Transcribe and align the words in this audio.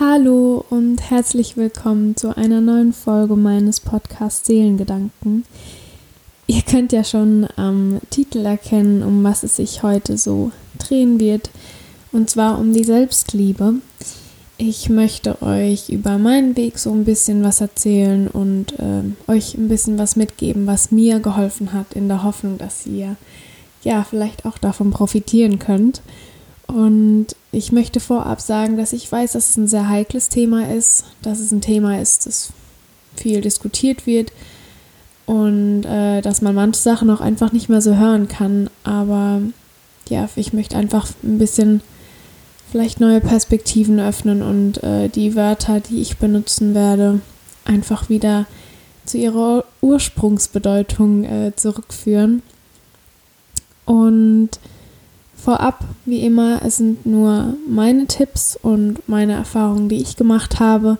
Hallo 0.00 0.64
und 0.70 1.10
herzlich 1.10 1.58
willkommen 1.58 2.16
zu 2.16 2.34
einer 2.34 2.62
neuen 2.62 2.94
Folge 2.94 3.36
meines 3.36 3.80
Podcasts 3.80 4.46
Seelengedanken. 4.46 5.44
Ihr 6.46 6.62
könnt 6.62 6.92
ja 6.92 7.04
schon 7.04 7.46
am 7.56 8.00
Titel 8.08 8.46
erkennen, 8.46 9.02
um 9.02 9.22
was 9.22 9.42
es 9.42 9.56
sich 9.56 9.82
heute 9.82 10.16
so 10.16 10.52
drehen 10.78 11.20
wird, 11.20 11.50
und 12.12 12.30
zwar 12.30 12.58
um 12.58 12.72
die 12.72 12.84
Selbstliebe. 12.84 13.74
Ich 14.56 14.88
möchte 14.88 15.42
euch 15.42 15.90
über 15.90 16.16
meinen 16.16 16.56
Weg 16.56 16.78
so 16.78 16.92
ein 16.92 17.04
bisschen 17.04 17.44
was 17.44 17.60
erzählen 17.60 18.26
und 18.26 18.72
äh, 18.78 19.02
euch 19.30 19.52
ein 19.52 19.68
bisschen 19.68 19.98
was 19.98 20.16
mitgeben, 20.16 20.66
was 20.66 20.90
mir 20.90 21.20
geholfen 21.20 21.74
hat, 21.74 21.92
in 21.92 22.08
der 22.08 22.22
Hoffnung, 22.22 22.56
dass 22.56 22.86
ihr 22.86 23.16
ja 23.82 24.02
vielleicht 24.08 24.46
auch 24.46 24.56
davon 24.56 24.92
profitieren 24.92 25.58
könnt. 25.58 26.00
Und 26.70 27.26
ich 27.50 27.72
möchte 27.72 27.98
vorab 27.98 28.40
sagen, 28.40 28.76
dass 28.76 28.92
ich 28.92 29.10
weiß, 29.10 29.32
dass 29.32 29.50
es 29.50 29.56
ein 29.56 29.66
sehr 29.66 29.88
heikles 29.88 30.28
Thema 30.28 30.72
ist, 30.72 31.04
dass 31.22 31.40
es 31.40 31.50
ein 31.50 31.60
Thema 31.60 32.00
ist, 32.00 32.26
das 32.26 32.52
viel 33.16 33.40
diskutiert 33.40 34.06
wird 34.06 34.32
und 35.26 35.84
äh, 35.84 36.20
dass 36.20 36.42
man 36.42 36.54
manche 36.54 36.80
Sachen 36.80 37.10
auch 37.10 37.20
einfach 37.20 37.52
nicht 37.52 37.68
mehr 37.68 37.80
so 37.80 37.96
hören 37.96 38.28
kann. 38.28 38.70
Aber 38.84 39.42
ja, 40.08 40.28
ich 40.36 40.52
möchte 40.52 40.76
einfach 40.76 41.08
ein 41.24 41.38
bisschen 41.38 41.82
vielleicht 42.70 43.00
neue 43.00 43.20
Perspektiven 43.20 43.98
öffnen 43.98 44.42
und 44.42 44.82
äh, 44.84 45.08
die 45.08 45.34
Wörter, 45.34 45.80
die 45.80 46.00
ich 46.00 46.18
benutzen 46.18 46.74
werde, 46.74 47.20
einfach 47.64 48.08
wieder 48.08 48.46
zu 49.06 49.18
ihrer 49.18 49.64
Ursprungsbedeutung 49.80 51.24
äh, 51.24 51.52
zurückführen. 51.56 52.42
Und 53.86 54.50
Vorab, 55.42 55.84
wie 56.04 56.20
immer, 56.20 56.60
es 56.64 56.76
sind 56.76 57.06
nur 57.06 57.54
meine 57.68 58.06
Tipps 58.06 58.58
und 58.60 59.08
meine 59.08 59.32
Erfahrungen, 59.32 59.88
die 59.88 60.00
ich 60.00 60.16
gemacht 60.16 60.60
habe. 60.60 60.98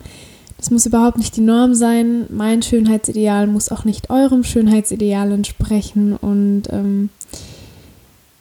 Das 0.57 0.71
muss 0.71 0.87
überhaupt 0.87 1.19
nicht 1.19 1.37
die 1.37 1.43
Norm 1.43 1.75
sein. 1.75 2.27
Mein 2.31 2.63
Schönheitsideal 2.63 3.47
muss 3.47 3.71
auch 3.71 3.85
nicht 3.85 4.11
eurem 4.11 4.45
Schönheitsideal 4.45 5.33
entsprechen. 5.33 6.15
Und 6.17 6.65
ähm, 6.71 7.11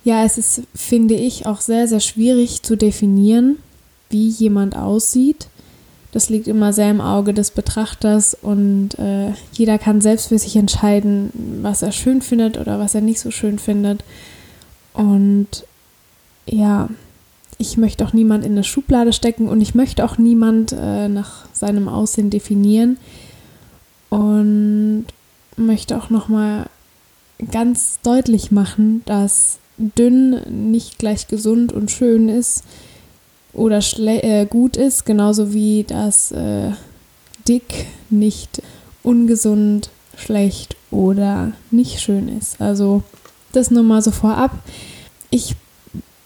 ja, 0.03 0.23
es 0.23 0.37
ist, 0.37 0.63
finde 0.73 1.15
ich, 1.15 1.45
auch 1.45 1.61
sehr, 1.61 1.87
sehr 1.87 1.99
schwierig 1.99 2.61
zu 2.63 2.75
definieren, 2.75 3.57
wie 4.09 4.27
jemand 4.27 4.75
aussieht. 4.75 5.47
Das 6.11 6.29
liegt 6.29 6.47
immer 6.47 6.73
sehr 6.73 6.89
im 6.89 7.01
Auge 7.01 7.33
des 7.33 7.51
Betrachters 7.51 8.35
und 8.41 8.97
äh, 8.97 9.31
jeder 9.53 9.77
kann 9.77 10.01
selbst 10.01 10.27
für 10.27 10.39
sich 10.39 10.55
entscheiden, 10.55 11.29
was 11.61 11.83
er 11.83 11.91
schön 11.91 12.21
findet 12.21 12.57
oder 12.57 12.79
was 12.79 12.95
er 12.95 13.01
nicht 13.01 13.19
so 13.19 13.31
schön 13.31 13.59
findet. 13.59 14.03
Und 14.93 15.65
ja, 16.49 16.89
ich 17.57 17.77
möchte 17.77 18.05
auch 18.05 18.13
niemand 18.13 18.45
in 18.45 18.53
eine 18.53 18.63
Schublade 18.63 19.13
stecken 19.13 19.47
und 19.47 19.61
ich 19.61 19.75
möchte 19.75 20.05
auch 20.05 20.17
niemand 20.17 20.71
äh, 20.71 21.09
nach 21.09 21.45
seinem 21.53 21.89
Aussehen 21.89 22.29
definieren 22.29 22.97
und 24.09 25.05
möchte 25.57 25.97
auch 25.97 26.09
nochmal 26.09 26.67
ganz 27.51 27.99
deutlich 28.01 28.51
machen, 28.51 29.03
dass 29.05 29.59
dünn 29.77 30.71
nicht 30.71 30.97
gleich 30.97 31.27
gesund 31.27 31.71
und 31.71 31.91
schön 31.91 32.29
ist 32.29 32.63
oder 33.53 33.79
äh, 33.97 34.45
gut 34.45 34.77
ist, 34.77 35.05
genauso 35.05 35.53
wie 35.53 35.83
dass 35.83 36.31
äh, 36.31 36.71
dick 37.47 37.87
nicht 38.09 38.61
ungesund, 39.03 39.89
schlecht 40.15 40.75
oder 40.91 41.53
nicht 41.71 41.99
schön 41.99 42.29
ist. 42.29 42.61
Also 42.61 43.03
das 43.51 43.71
nur 43.71 43.83
mal 43.83 44.01
so 44.01 44.11
vorab. 44.11 44.51
Ich 45.29 45.55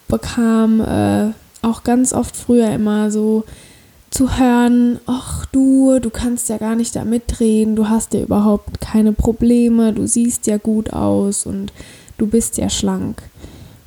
bekam 0.08 0.80
äh, 0.80 1.30
auch 1.62 1.82
ganz 1.82 2.12
oft 2.12 2.36
früher 2.36 2.70
immer 2.70 3.10
so 3.10 3.44
zu 4.10 4.38
hören, 4.38 5.00
ach 5.06 5.44
du, 5.46 5.98
du 5.98 6.08
kannst 6.08 6.48
ja 6.48 6.58
gar 6.58 6.76
nicht 6.76 6.94
da 6.94 7.04
mitdrehen, 7.04 7.74
du 7.74 7.88
hast 7.88 8.14
ja 8.14 8.20
überhaupt 8.20 8.80
keine 8.80 9.12
Probleme, 9.12 9.92
du 9.92 10.06
siehst 10.06 10.46
ja 10.46 10.56
gut 10.56 10.92
aus 10.92 11.46
und 11.46 11.72
du 12.16 12.28
bist 12.28 12.56
ja 12.56 12.70
schlank. 12.70 13.22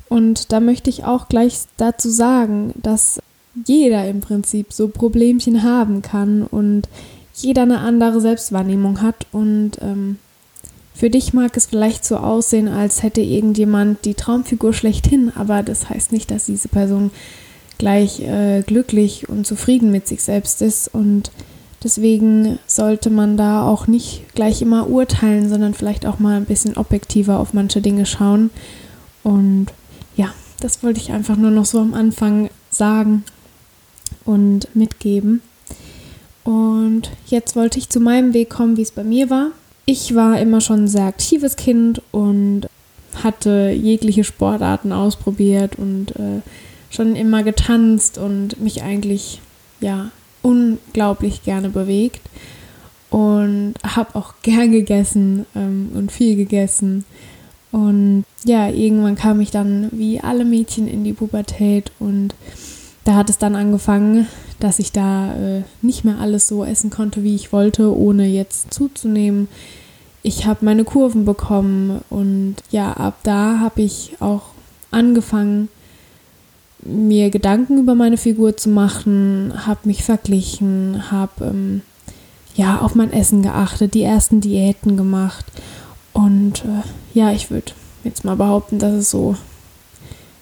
Und 0.08 0.52
da 0.52 0.60
möchte 0.60 0.90
ich 0.90 1.04
auch 1.04 1.28
gleich 1.28 1.60
dazu 1.76 2.10
sagen, 2.10 2.74
dass 2.76 3.20
jeder 3.66 4.06
im 4.06 4.20
Prinzip 4.20 4.72
so 4.72 4.88
Problemchen 4.88 5.62
haben 5.62 6.02
kann 6.02 6.42
und 6.42 6.88
jeder 7.34 7.62
eine 7.62 7.78
andere 7.78 8.20
Selbstwahrnehmung 8.20 9.00
hat 9.00 9.26
und 9.32 9.72
ähm, 9.80 10.18
für 10.98 11.10
dich 11.10 11.32
mag 11.32 11.56
es 11.56 11.66
vielleicht 11.66 12.04
so 12.04 12.16
aussehen, 12.16 12.66
als 12.66 13.04
hätte 13.04 13.20
irgendjemand 13.20 14.04
die 14.04 14.14
Traumfigur 14.14 14.72
schlechthin, 14.72 15.30
aber 15.32 15.62
das 15.62 15.88
heißt 15.88 16.10
nicht, 16.10 16.28
dass 16.28 16.46
diese 16.46 16.66
Person 16.66 17.12
gleich 17.78 18.18
äh, 18.18 18.62
glücklich 18.62 19.28
und 19.28 19.46
zufrieden 19.46 19.92
mit 19.92 20.08
sich 20.08 20.24
selbst 20.24 20.60
ist. 20.60 20.92
Und 20.92 21.30
deswegen 21.84 22.58
sollte 22.66 23.10
man 23.10 23.36
da 23.36 23.62
auch 23.62 23.86
nicht 23.86 24.24
gleich 24.34 24.60
immer 24.60 24.90
urteilen, 24.90 25.48
sondern 25.48 25.72
vielleicht 25.72 26.04
auch 26.04 26.18
mal 26.18 26.36
ein 26.36 26.46
bisschen 26.46 26.76
objektiver 26.76 27.38
auf 27.38 27.54
manche 27.54 27.80
Dinge 27.80 28.04
schauen. 28.04 28.50
Und 29.22 29.68
ja, 30.16 30.34
das 30.58 30.82
wollte 30.82 30.98
ich 30.98 31.12
einfach 31.12 31.36
nur 31.36 31.52
noch 31.52 31.64
so 31.64 31.78
am 31.78 31.94
Anfang 31.94 32.50
sagen 32.70 33.22
und 34.24 34.74
mitgeben. 34.74 35.42
Und 36.42 37.12
jetzt 37.28 37.54
wollte 37.54 37.78
ich 37.78 37.88
zu 37.88 38.00
meinem 38.00 38.34
Weg 38.34 38.50
kommen, 38.50 38.76
wie 38.76 38.82
es 38.82 38.90
bei 38.90 39.04
mir 39.04 39.30
war. 39.30 39.52
Ich 39.90 40.14
war 40.14 40.38
immer 40.38 40.60
schon 40.60 40.84
ein 40.84 40.88
sehr 40.88 41.06
aktives 41.06 41.56
Kind 41.56 42.02
und 42.10 42.68
hatte 43.22 43.70
jegliche 43.70 44.22
Sportarten 44.22 44.92
ausprobiert 44.92 45.76
und 45.76 46.10
äh, 46.10 46.42
schon 46.90 47.16
immer 47.16 47.42
getanzt 47.42 48.18
und 48.18 48.60
mich 48.60 48.82
eigentlich 48.82 49.40
ja 49.80 50.10
unglaublich 50.42 51.42
gerne 51.42 51.70
bewegt 51.70 52.20
und 53.08 53.76
habe 53.82 54.14
auch 54.14 54.34
gern 54.42 54.72
gegessen 54.72 55.46
ähm, 55.56 55.88
und 55.94 56.12
viel 56.12 56.36
gegessen. 56.36 57.06
Und 57.72 58.26
ja, 58.44 58.68
irgendwann 58.68 59.16
kam 59.16 59.40
ich 59.40 59.50
dann 59.50 59.88
wie 59.92 60.20
alle 60.20 60.44
Mädchen 60.44 60.86
in 60.86 61.02
die 61.02 61.14
Pubertät 61.14 61.92
und 61.98 62.34
da 63.08 63.14
hat 63.14 63.30
es 63.30 63.38
dann 63.38 63.56
angefangen, 63.56 64.26
dass 64.60 64.78
ich 64.78 64.92
da 64.92 65.32
äh, 65.32 65.62
nicht 65.80 66.04
mehr 66.04 66.18
alles 66.20 66.46
so 66.46 66.62
essen 66.62 66.90
konnte, 66.90 67.22
wie 67.22 67.34
ich 67.34 67.54
wollte, 67.54 67.96
ohne 67.96 68.26
jetzt 68.26 68.74
zuzunehmen. 68.74 69.48
Ich 70.22 70.44
habe 70.44 70.62
meine 70.66 70.84
Kurven 70.84 71.24
bekommen 71.24 72.02
und 72.10 72.56
ja, 72.70 72.92
ab 72.92 73.20
da 73.22 73.60
habe 73.60 73.80
ich 73.80 74.16
auch 74.20 74.42
angefangen, 74.90 75.70
mir 76.82 77.30
Gedanken 77.30 77.78
über 77.78 77.94
meine 77.94 78.18
Figur 78.18 78.58
zu 78.58 78.68
machen, 78.68 79.54
habe 79.66 79.80
mich 79.84 80.04
verglichen, 80.04 81.10
habe 81.10 81.46
ähm, 81.46 81.80
ja 82.56 82.78
auf 82.78 82.94
mein 82.94 83.14
Essen 83.14 83.40
geachtet, 83.40 83.94
die 83.94 84.02
ersten 84.02 84.42
Diäten 84.42 84.98
gemacht 84.98 85.46
und 86.12 86.62
äh, 86.66 87.18
ja, 87.18 87.32
ich 87.32 87.50
würde 87.50 87.72
jetzt 88.04 88.26
mal 88.26 88.36
behaupten, 88.36 88.78
dass 88.78 88.92
es 88.92 89.10
so 89.10 89.34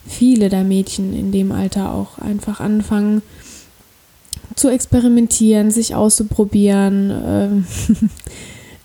viele 0.06 0.48
der 0.48 0.64
Mädchen 0.64 1.14
in 1.14 1.32
dem 1.32 1.52
Alter 1.52 1.92
auch 1.92 2.18
einfach 2.18 2.60
anfangen 2.60 3.22
zu 4.54 4.68
experimentieren, 4.68 5.70
sich 5.70 5.94
auszuprobieren, 5.94 7.10
äh, 7.10 7.48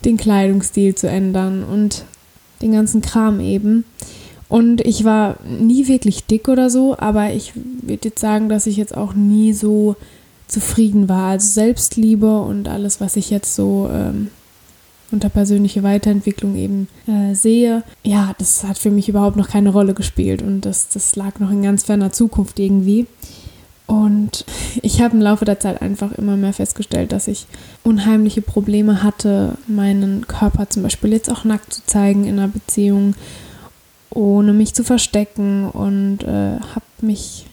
den 0.05 0.17
Kleidungsstil 0.17 0.95
zu 0.95 1.07
ändern 1.07 1.63
und 1.63 2.03
den 2.61 2.73
ganzen 2.73 3.01
Kram 3.01 3.39
eben. 3.39 3.85
Und 4.49 4.81
ich 4.81 5.05
war 5.05 5.37
nie 5.45 5.87
wirklich 5.87 6.25
dick 6.25 6.49
oder 6.49 6.69
so, 6.69 6.97
aber 6.97 7.31
ich 7.31 7.53
würde 7.55 8.09
jetzt 8.09 8.19
sagen, 8.19 8.49
dass 8.49 8.67
ich 8.67 8.75
jetzt 8.75 8.95
auch 8.95 9.13
nie 9.13 9.53
so 9.53 9.95
zufrieden 10.47 11.07
war. 11.07 11.29
Also 11.31 11.47
Selbstliebe 11.47 12.41
und 12.41 12.67
alles, 12.67 12.99
was 12.99 13.15
ich 13.15 13.29
jetzt 13.29 13.55
so 13.55 13.89
ähm, 13.91 14.27
unter 15.11 15.29
persönliche 15.29 15.83
Weiterentwicklung 15.83 16.55
eben 16.55 16.87
äh, 17.07 17.33
sehe, 17.33 17.83
ja, 18.03 18.33
das 18.37 18.63
hat 18.63 18.77
für 18.77 18.91
mich 18.91 19.09
überhaupt 19.09 19.37
noch 19.37 19.49
keine 19.49 19.69
Rolle 19.69 19.93
gespielt 19.93 20.41
und 20.41 20.61
das, 20.61 20.89
das 20.89 21.15
lag 21.15 21.39
noch 21.39 21.51
in 21.51 21.63
ganz 21.63 21.83
ferner 21.83 22.11
Zukunft 22.11 22.59
irgendwie. 22.59 23.07
Und 23.87 24.45
ich 24.81 25.01
habe 25.01 25.15
im 25.15 25.21
Laufe 25.21 25.43
der 25.43 25.59
Zeit 25.59 25.81
einfach 25.81 26.13
immer 26.13 26.37
mehr 26.37 26.53
festgestellt, 26.53 27.11
dass 27.11 27.27
ich 27.27 27.45
unheimliche 27.83 28.41
Probleme 28.41 29.03
hatte, 29.03 29.57
meinen 29.67 30.27
Körper 30.27 30.69
zum 30.69 30.83
Beispiel 30.83 31.11
jetzt 31.11 31.29
auch 31.29 31.43
nackt 31.43 31.73
zu 31.73 31.81
zeigen 31.85 32.23
in 32.23 32.39
einer 32.39 32.47
Beziehung, 32.47 33.15
ohne 34.09 34.53
mich 34.53 34.73
zu 34.73 34.85
verstecken 34.85 35.67
und 35.69 36.23
äh, 36.23 36.59
habe 36.59 36.85
mich 37.01 37.47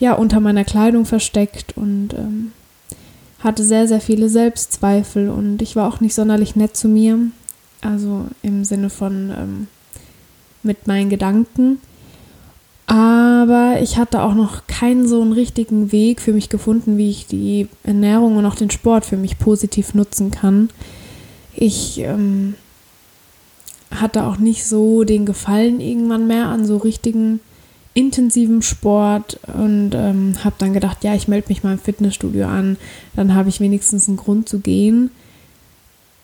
ja 0.00 0.14
unter 0.14 0.40
meiner 0.40 0.64
Kleidung 0.64 1.04
versteckt 1.04 1.76
und 1.76 2.12
ähm, 2.14 2.50
hatte 3.40 3.64
sehr, 3.64 3.86
sehr 3.86 4.00
viele 4.00 4.28
Selbstzweifel 4.28 5.28
und 5.28 5.62
ich 5.62 5.76
war 5.76 5.88
auch 5.88 6.00
nicht 6.00 6.14
sonderlich 6.14 6.56
nett 6.56 6.76
zu 6.76 6.88
mir, 6.88 7.18
also 7.80 8.26
im 8.42 8.64
Sinne 8.64 8.90
von 8.90 9.30
ähm, 9.30 9.66
mit 10.62 10.86
meinen 10.86 11.08
Gedanken. 11.08 11.80
Aber 12.86 13.76
ich 13.82 13.98
hatte 13.98 14.22
auch 14.22 14.34
noch 14.34 14.66
keinen 14.66 15.06
so 15.06 15.20
einen 15.20 15.32
richtigen 15.32 15.92
Weg 15.92 16.22
für 16.22 16.32
mich 16.32 16.48
gefunden, 16.48 16.96
wie 16.96 17.10
ich 17.10 17.26
die 17.26 17.68
Ernährung 17.84 18.36
und 18.36 18.46
auch 18.46 18.54
den 18.54 18.70
Sport 18.70 19.04
für 19.04 19.18
mich 19.18 19.38
positiv 19.38 19.94
nutzen 19.94 20.30
kann. 20.30 20.70
Ich 21.54 21.98
ähm, 21.98 22.54
hatte 23.90 24.24
auch 24.24 24.38
nicht 24.38 24.64
so 24.64 25.04
den 25.04 25.26
Gefallen 25.26 25.80
irgendwann 25.80 26.26
mehr 26.26 26.46
an 26.46 26.66
so 26.66 26.78
richtigen 26.78 27.40
intensivem 27.98 28.62
Sport 28.62 29.40
und 29.52 29.90
ähm, 29.92 30.34
habe 30.44 30.54
dann 30.58 30.72
gedacht, 30.72 31.02
ja, 31.02 31.16
ich 31.16 31.26
melde 31.26 31.48
mich 31.48 31.64
mal 31.64 31.72
im 31.72 31.78
Fitnessstudio 31.80 32.46
an, 32.46 32.76
dann 33.16 33.34
habe 33.34 33.48
ich 33.48 33.58
wenigstens 33.58 34.06
einen 34.06 34.16
Grund 34.16 34.48
zu 34.48 34.60
gehen, 34.60 35.10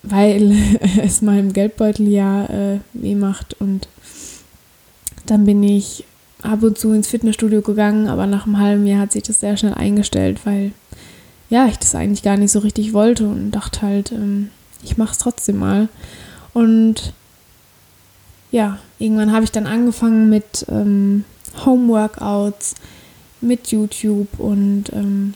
weil 0.05 0.55
es 1.03 1.21
meinem 1.21 1.53
Geldbeutel 1.53 2.07
ja 2.07 2.45
äh, 2.45 2.79
weh 2.93 3.17
macht 3.17 3.61
und 3.61 3.89
dann 5.27 5.47
bin 5.47 5.65
ich 5.65 6.05
ab 6.43 6.63
und 6.63 6.79
zu 6.79 6.93
ins 6.93 7.09
Fitnessstudio 7.09 7.61
gegangen, 7.61 8.07
aber 8.07 8.29
nach 8.29 8.47
einem 8.47 8.61
halben 8.61 8.87
Jahr 8.87 9.01
hat 9.01 9.13
sich 9.13 9.25
das 9.25 9.41
sehr 9.41 9.57
schnell 9.57 9.75
eingestellt, 9.75 10.43
weil 10.45 10.71
ja, 11.51 11.67
ich 11.67 11.79
das 11.79 11.97
eigentlich 11.97 12.23
gar 12.23 12.37
nicht 12.37 12.53
so 12.53 12.61
richtig 12.61 12.93
wollte 12.93 13.27
und 13.27 13.51
dachte 13.51 13.83
halt, 13.83 14.13
ähm, 14.13 14.51
ich 14.85 14.97
mache 14.97 15.13
es 15.13 15.19
trotzdem 15.19 15.59
mal. 15.59 15.89
Und 16.53 17.15
ja, 18.53 18.79
irgendwann 19.01 19.33
habe 19.33 19.43
ich 19.43 19.51
dann 19.51 19.67
angefangen 19.67 20.29
mit 20.29 20.67
ähm, 20.69 21.25
Homeworkouts, 21.65 22.75
mit 23.45 23.69
YouTube 23.69 24.39
und 24.39 24.85
ähm, 24.93 25.35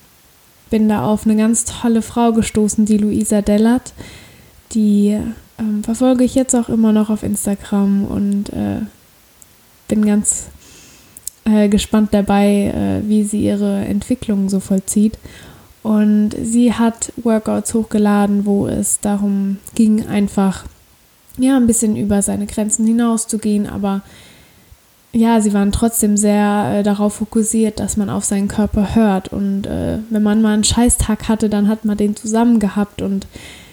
bin 0.70 0.88
da 0.88 1.04
auf 1.04 1.24
eine 1.24 1.36
ganz 1.36 1.64
tolle 1.64 2.02
Frau 2.02 2.32
gestoßen, 2.32 2.84
die 2.84 2.98
Luisa 2.98 3.42
Dellert. 3.42 3.92
Die 4.72 5.18
ähm, 5.58 5.84
verfolge 5.84 6.24
ich 6.24 6.34
jetzt 6.34 6.54
auch 6.54 6.68
immer 6.68 6.92
noch 6.92 7.10
auf 7.10 7.22
Instagram 7.22 8.04
und 8.04 8.50
äh, 8.50 8.80
bin 9.86 10.04
ganz 10.04 10.46
äh, 11.44 11.68
gespannt 11.68 12.12
dabei, 12.12 12.72
äh, 12.74 13.08
wie 13.08 13.24
sie 13.24 13.44
ihre 13.44 13.84
Entwicklung 13.84 14.48
so 14.48 14.60
vollzieht. 14.60 15.18
Und 15.82 16.34
sie 16.42 16.74
hat 16.74 17.12
Workouts 17.16 17.72
hochgeladen, 17.72 18.44
wo 18.44 18.66
es 18.66 19.00
darum 19.00 19.58
ging, 19.74 20.06
einfach 20.06 20.64
ja 21.38 21.56
ein 21.56 21.66
bisschen 21.66 21.96
über 21.96 22.20
seine 22.20 22.46
Grenzen 22.46 22.86
hinauszugehen, 22.86 23.66
aber 23.66 24.02
ja, 25.12 25.40
sie 25.40 25.54
waren 25.54 25.72
trotzdem 25.72 26.16
sehr 26.16 26.72
äh, 26.74 26.82
darauf 26.82 27.14
fokussiert, 27.14 27.80
dass 27.80 27.96
man 27.96 28.10
auf 28.10 28.24
seinen 28.24 28.48
Körper 28.48 28.94
hört. 28.94 29.32
Und 29.32 29.66
äh, 29.66 29.98
wenn 30.10 30.22
man 30.22 30.42
mal 30.42 30.54
einen 30.54 30.64
Scheißtag 30.64 31.28
hatte, 31.28 31.48
dann 31.48 31.68
hat 31.68 31.84
man 31.84 31.96
den 31.96 32.14
zusammen 32.14 32.58
gehabt. 32.58 33.00
Und 33.00 33.26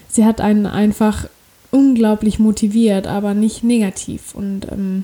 sie 0.07 0.25
hat 0.25 0.39
einen 0.39 0.65
einfach 0.65 1.27
unglaublich 1.71 2.39
motiviert, 2.39 3.05
aber 3.05 3.33
nicht 3.33 3.63
negativ. 3.63 4.33
Und 4.33 4.71
ähm, 4.71 5.03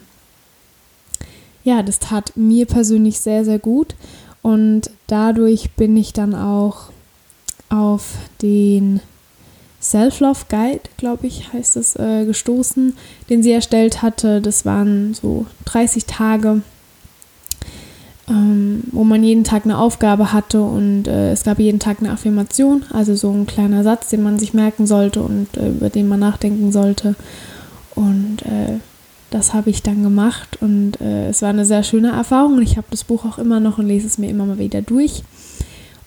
ja, 1.64 1.84
das 1.84 2.00
tat 2.00 2.38
mir 2.38 2.66
persönlich 2.66 3.20
sehr, 3.20 3.44
sehr 3.44 3.60
gut. 3.60 3.96
Und 4.42 4.90
dadurch 5.08 5.72
bin 5.72 5.98
ich 5.98 6.14
dann 6.14 6.34
auch 6.34 6.92
auf 7.70 8.16
den 8.42 9.02
Self-Love 9.82 10.46
Guide, 10.50 10.82
glaube 10.98 11.28
ich, 11.28 11.52
heißt 11.52 11.78
es, 11.78 11.96
äh, 11.96 12.26
gestoßen, 12.26 12.96
den 13.30 13.44
sie 13.44 13.52
erstellt 13.52 14.02
hatte. 14.02 14.42
Das 14.42 14.66
waren 14.66 15.14
so 15.14 15.46
30 15.66 16.06
Tage, 16.06 16.62
ähm, 18.30 18.84
wo 18.92 19.04
man 19.04 19.24
jeden 19.24 19.44
Tag 19.44 19.66
eine 19.66 19.80
Aufgabe 19.80 20.32
hatte 20.32 20.62
und 20.62 21.08
äh, 21.08 21.32
es 21.32 21.44
gab 21.44 21.60
jeden 21.60 21.80
Tag 21.80 21.98
eine 22.00 22.12
Affirmation, 22.12 22.86
also 22.92 23.16
so 23.16 23.32
ein 23.32 23.48
kleiner 23.48 23.84
Satz, 23.84 24.10
den 24.10 24.24
man 24.24 24.38
sich 24.38 24.54
merken 24.54 24.86
sollte 24.86 25.22
und 25.22 25.58
äh, 25.58 25.70
über 25.70 25.90
den 25.90 26.08
man 26.08 26.20
nachdenken 26.20 26.72
sollte. 26.72 27.16
Und 27.96 28.44
äh, 28.44 28.80
das 29.32 29.54
habe 29.54 29.70
ich 29.70 29.82
dann 29.82 30.04
gemacht 30.04 30.58
und 30.62 31.02
äh, 31.02 31.30
es 31.30 31.42
war 31.42 31.50
eine 31.50 31.66
sehr 31.66 31.84
schöne 31.84 32.12
Erfahrung. 32.12 32.62
Ich 32.62 32.78
habe 32.78 32.88
das 32.92 33.04
Buch 33.04 33.26
auch 33.26 33.40
immer 33.40 33.60
noch 33.60 33.80
und 33.80 33.88
lese 33.88 34.06
es 34.08 34.18
mir 34.18 34.30
immer 34.30 34.46
mal 34.46 34.60
wieder 34.60 34.82
durch. 34.82 35.24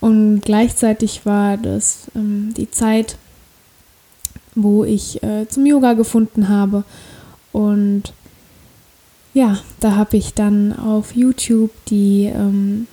Und 0.00 0.42
gleichzeitig 0.42 1.24
war 1.24 1.56
das 1.56 2.10
ähm, 2.14 2.52
die 2.54 2.70
Zeit, 2.70 3.16
wo 4.54 4.84
ich 4.84 5.22
äh, 5.22 5.48
zum 5.48 5.66
Yoga 5.66 5.94
gefunden 5.94 6.48
habe. 6.48 6.84
Und 7.52 8.12
ja, 9.32 9.58
da 9.80 9.96
habe 9.96 10.16
ich 10.16 10.34
dann 10.34 10.72
auf 10.78 11.14
YouTube 11.14 11.70
die 11.88 12.26
ähm, 12.26 12.86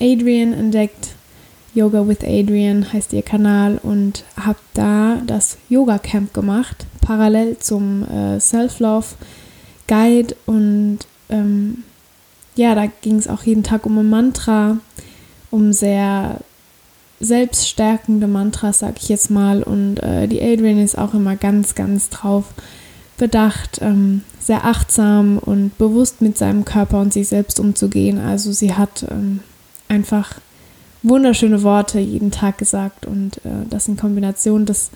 Adrian 0.00 0.52
entdeckt. 0.52 1.14
Yoga 1.74 2.08
with 2.08 2.24
Adrian 2.24 2.92
heißt 2.92 3.12
ihr 3.12 3.22
Kanal 3.22 3.78
und 3.82 4.24
habe 4.36 4.58
da 4.74 5.20
das 5.26 5.58
Yoga 5.68 5.98
Camp 5.98 6.34
gemacht, 6.34 6.86
parallel 7.00 7.58
zum 7.58 8.04
äh, 8.08 8.40
Self-Love 8.40 9.06
Guide 9.86 10.34
und 10.46 10.98
ähm, 11.28 11.84
ja, 12.56 12.74
da 12.74 12.86
ging 12.86 13.16
es 13.16 13.28
auch 13.28 13.44
jeden 13.44 13.62
Tag 13.62 13.86
um 13.86 13.98
ein 13.98 14.10
Mantra, 14.10 14.78
um 15.50 15.72
sehr 15.72 16.40
selbststärkende 17.20 18.26
Mantras, 18.26 18.80
sag 18.80 18.96
ich 19.00 19.08
jetzt 19.08 19.30
mal. 19.30 19.62
Und 19.62 19.98
äh, 19.98 20.28
die 20.28 20.42
Adrian 20.42 20.78
ist 20.78 20.98
auch 20.98 21.14
immer 21.14 21.36
ganz, 21.36 21.74
ganz 21.74 22.08
drauf 22.10 22.44
bedacht, 23.16 23.80
ähm, 23.82 24.22
sehr 24.38 24.64
achtsam 24.64 25.38
und 25.38 25.76
bewusst 25.76 26.22
mit 26.22 26.38
seinem 26.38 26.64
Körper 26.64 27.00
und 27.00 27.12
sich 27.12 27.28
selbst 27.28 27.60
umzugehen. 27.60 28.18
Also 28.18 28.52
sie 28.52 28.74
hat 28.74 29.04
ähm, 29.10 29.40
einfach 29.88 30.40
wunderschöne 31.02 31.62
Worte 31.62 31.98
jeden 31.98 32.30
Tag 32.30 32.58
gesagt 32.58 33.06
und 33.06 33.38
äh, 33.38 33.66
das 33.68 33.88
in 33.88 33.96
Kombination, 33.96 34.66
das 34.66 34.90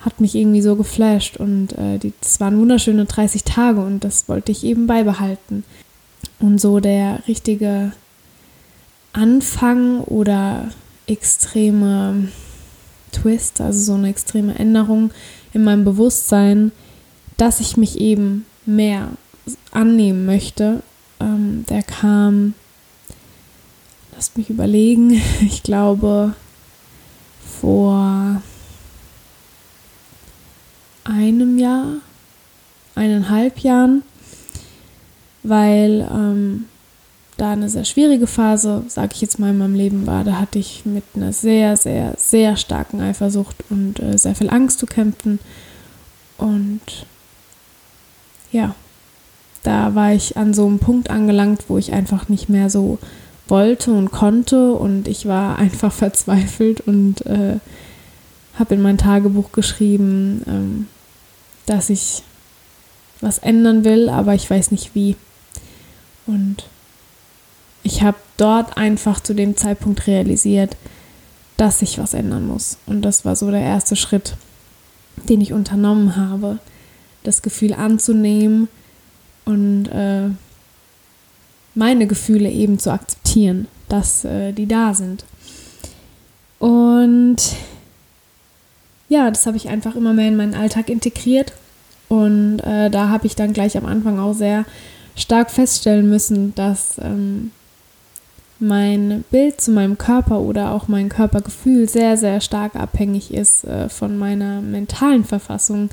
hat 0.00 0.20
mich 0.20 0.34
irgendwie 0.34 0.62
so 0.62 0.76
geflasht 0.76 1.36
und 1.36 1.76
äh, 1.76 1.98
die, 1.98 2.12
das 2.20 2.40
waren 2.40 2.58
wunderschöne 2.58 3.04
30 3.04 3.44
Tage 3.44 3.80
und 3.80 4.02
das 4.02 4.28
wollte 4.28 4.50
ich 4.52 4.64
eben 4.64 4.86
beibehalten. 4.86 5.64
Und 6.38 6.58
so 6.60 6.80
der 6.80 7.22
richtige 7.28 7.92
Anfang 9.12 10.00
oder 10.00 10.70
extreme 11.10 12.28
Twist, 13.12 13.60
also 13.60 13.80
so 13.80 13.94
eine 13.94 14.08
extreme 14.08 14.58
Änderung 14.58 15.10
in 15.52 15.64
meinem 15.64 15.84
Bewusstsein, 15.84 16.72
dass 17.36 17.60
ich 17.60 17.76
mich 17.76 17.98
eben 17.98 18.46
mehr 18.66 19.08
annehmen 19.72 20.26
möchte, 20.26 20.82
ähm, 21.18 21.64
der 21.68 21.82
kam, 21.82 22.54
lasst 24.14 24.38
mich 24.38 24.50
überlegen, 24.50 25.20
ich 25.40 25.62
glaube 25.62 26.34
vor 27.60 28.42
einem 31.04 31.58
Jahr, 31.58 31.94
eineinhalb 32.94 33.60
Jahren, 33.60 34.02
weil 35.42 36.08
ähm, 36.10 36.66
da 37.40 37.52
eine 37.52 37.68
sehr 37.68 37.84
schwierige 37.84 38.26
Phase, 38.26 38.84
sage 38.88 39.12
ich 39.14 39.20
jetzt 39.20 39.38
mal, 39.38 39.50
in 39.50 39.58
meinem 39.58 39.74
Leben 39.74 40.06
war. 40.06 40.24
Da 40.24 40.38
hatte 40.38 40.58
ich 40.58 40.84
mit 40.84 41.04
einer 41.14 41.32
sehr, 41.32 41.76
sehr, 41.76 42.14
sehr 42.18 42.56
starken 42.56 43.00
Eifersucht 43.00 43.56
und 43.70 44.00
äh, 44.00 44.18
sehr 44.18 44.34
viel 44.34 44.50
Angst 44.50 44.78
zu 44.78 44.86
kämpfen. 44.86 45.38
Und 46.36 46.80
ja, 48.52 48.74
da 49.62 49.94
war 49.94 50.12
ich 50.12 50.36
an 50.36 50.54
so 50.54 50.66
einem 50.66 50.78
Punkt 50.78 51.10
angelangt, 51.10 51.64
wo 51.68 51.78
ich 51.78 51.92
einfach 51.92 52.28
nicht 52.28 52.48
mehr 52.48 52.70
so 52.70 52.98
wollte 53.48 53.92
und 53.92 54.10
konnte 54.10 54.72
und 54.72 55.08
ich 55.08 55.26
war 55.26 55.58
einfach 55.58 55.92
verzweifelt 55.92 56.80
und 56.82 57.24
äh, 57.26 57.58
habe 58.58 58.74
in 58.74 58.82
mein 58.82 58.98
Tagebuch 58.98 59.52
geschrieben, 59.52 60.42
ähm, 60.46 60.86
dass 61.66 61.90
ich 61.90 62.22
was 63.20 63.38
ändern 63.38 63.84
will, 63.84 64.08
aber 64.08 64.34
ich 64.34 64.48
weiß 64.48 64.70
nicht 64.70 64.94
wie. 64.94 65.16
Und 66.26 66.64
ich 67.82 68.02
habe 68.02 68.18
dort 68.36 68.76
einfach 68.76 69.20
zu 69.20 69.34
dem 69.34 69.56
Zeitpunkt 69.56 70.06
realisiert, 70.06 70.76
dass 71.56 71.82
ich 71.82 71.98
was 71.98 72.14
ändern 72.14 72.46
muss. 72.46 72.78
Und 72.86 73.02
das 73.02 73.24
war 73.24 73.36
so 73.36 73.50
der 73.50 73.60
erste 73.60 73.96
Schritt, 73.96 74.34
den 75.28 75.40
ich 75.40 75.52
unternommen 75.52 76.16
habe, 76.16 76.58
das 77.22 77.42
Gefühl 77.42 77.74
anzunehmen 77.74 78.68
und 79.44 79.86
äh, 79.88 80.30
meine 81.74 82.06
Gefühle 82.06 82.50
eben 82.50 82.78
zu 82.78 82.90
akzeptieren, 82.90 83.68
dass 83.88 84.24
äh, 84.24 84.52
die 84.52 84.66
da 84.66 84.94
sind. 84.94 85.24
Und 86.58 87.36
ja, 89.08 89.30
das 89.30 89.46
habe 89.46 89.56
ich 89.56 89.68
einfach 89.68 89.96
immer 89.96 90.12
mehr 90.12 90.28
in 90.28 90.36
meinen 90.36 90.54
Alltag 90.54 90.88
integriert. 90.88 91.52
Und 92.08 92.60
äh, 92.60 92.90
da 92.90 93.08
habe 93.08 93.26
ich 93.26 93.36
dann 93.36 93.52
gleich 93.52 93.76
am 93.76 93.86
Anfang 93.86 94.18
auch 94.18 94.34
sehr 94.34 94.64
stark 95.16 95.50
feststellen 95.50 96.08
müssen, 96.08 96.54
dass 96.54 96.98
ähm, 97.02 97.50
mein 98.60 99.24
Bild 99.30 99.60
zu 99.60 99.70
meinem 99.70 99.98
Körper 99.98 100.40
oder 100.40 100.72
auch 100.72 100.88
mein 100.88 101.08
Körpergefühl 101.08 101.88
sehr, 101.88 102.16
sehr 102.16 102.40
stark 102.40 102.76
abhängig 102.76 103.32
ist 103.32 103.64
äh, 103.64 103.88
von 103.88 104.18
meiner 104.18 104.60
mentalen 104.60 105.24
Verfassung. 105.24 105.88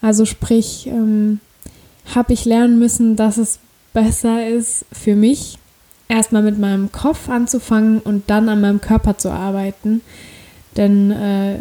Also 0.00 0.24
sprich, 0.24 0.86
ähm, 0.86 1.40
habe 2.14 2.32
ich 2.32 2.44
lernen 2.44 2.78
müssen, 2.78 3.16
dass 3.16 3.38
es 3.38 3.58
besser 3.92 4.46
ist 4.46 4.84
für 4.92 5.14
mich, 5.16 5.58
erstmal 6.08 6.42
mit 6.42 6.58
meinem 6.58 6.92
Kopf 6.92 7.28
anzufangen 7.28 8.00
und 8.00 8.28
dann 8.28 8.48
an 8.48 8.60
meinem 8.60 8.80
Körper 8.80 9.16
zu 9.16 9.30
arbeiten. 9.30 10.02
Denn 10.76 11.10
äh, 11.10 11.58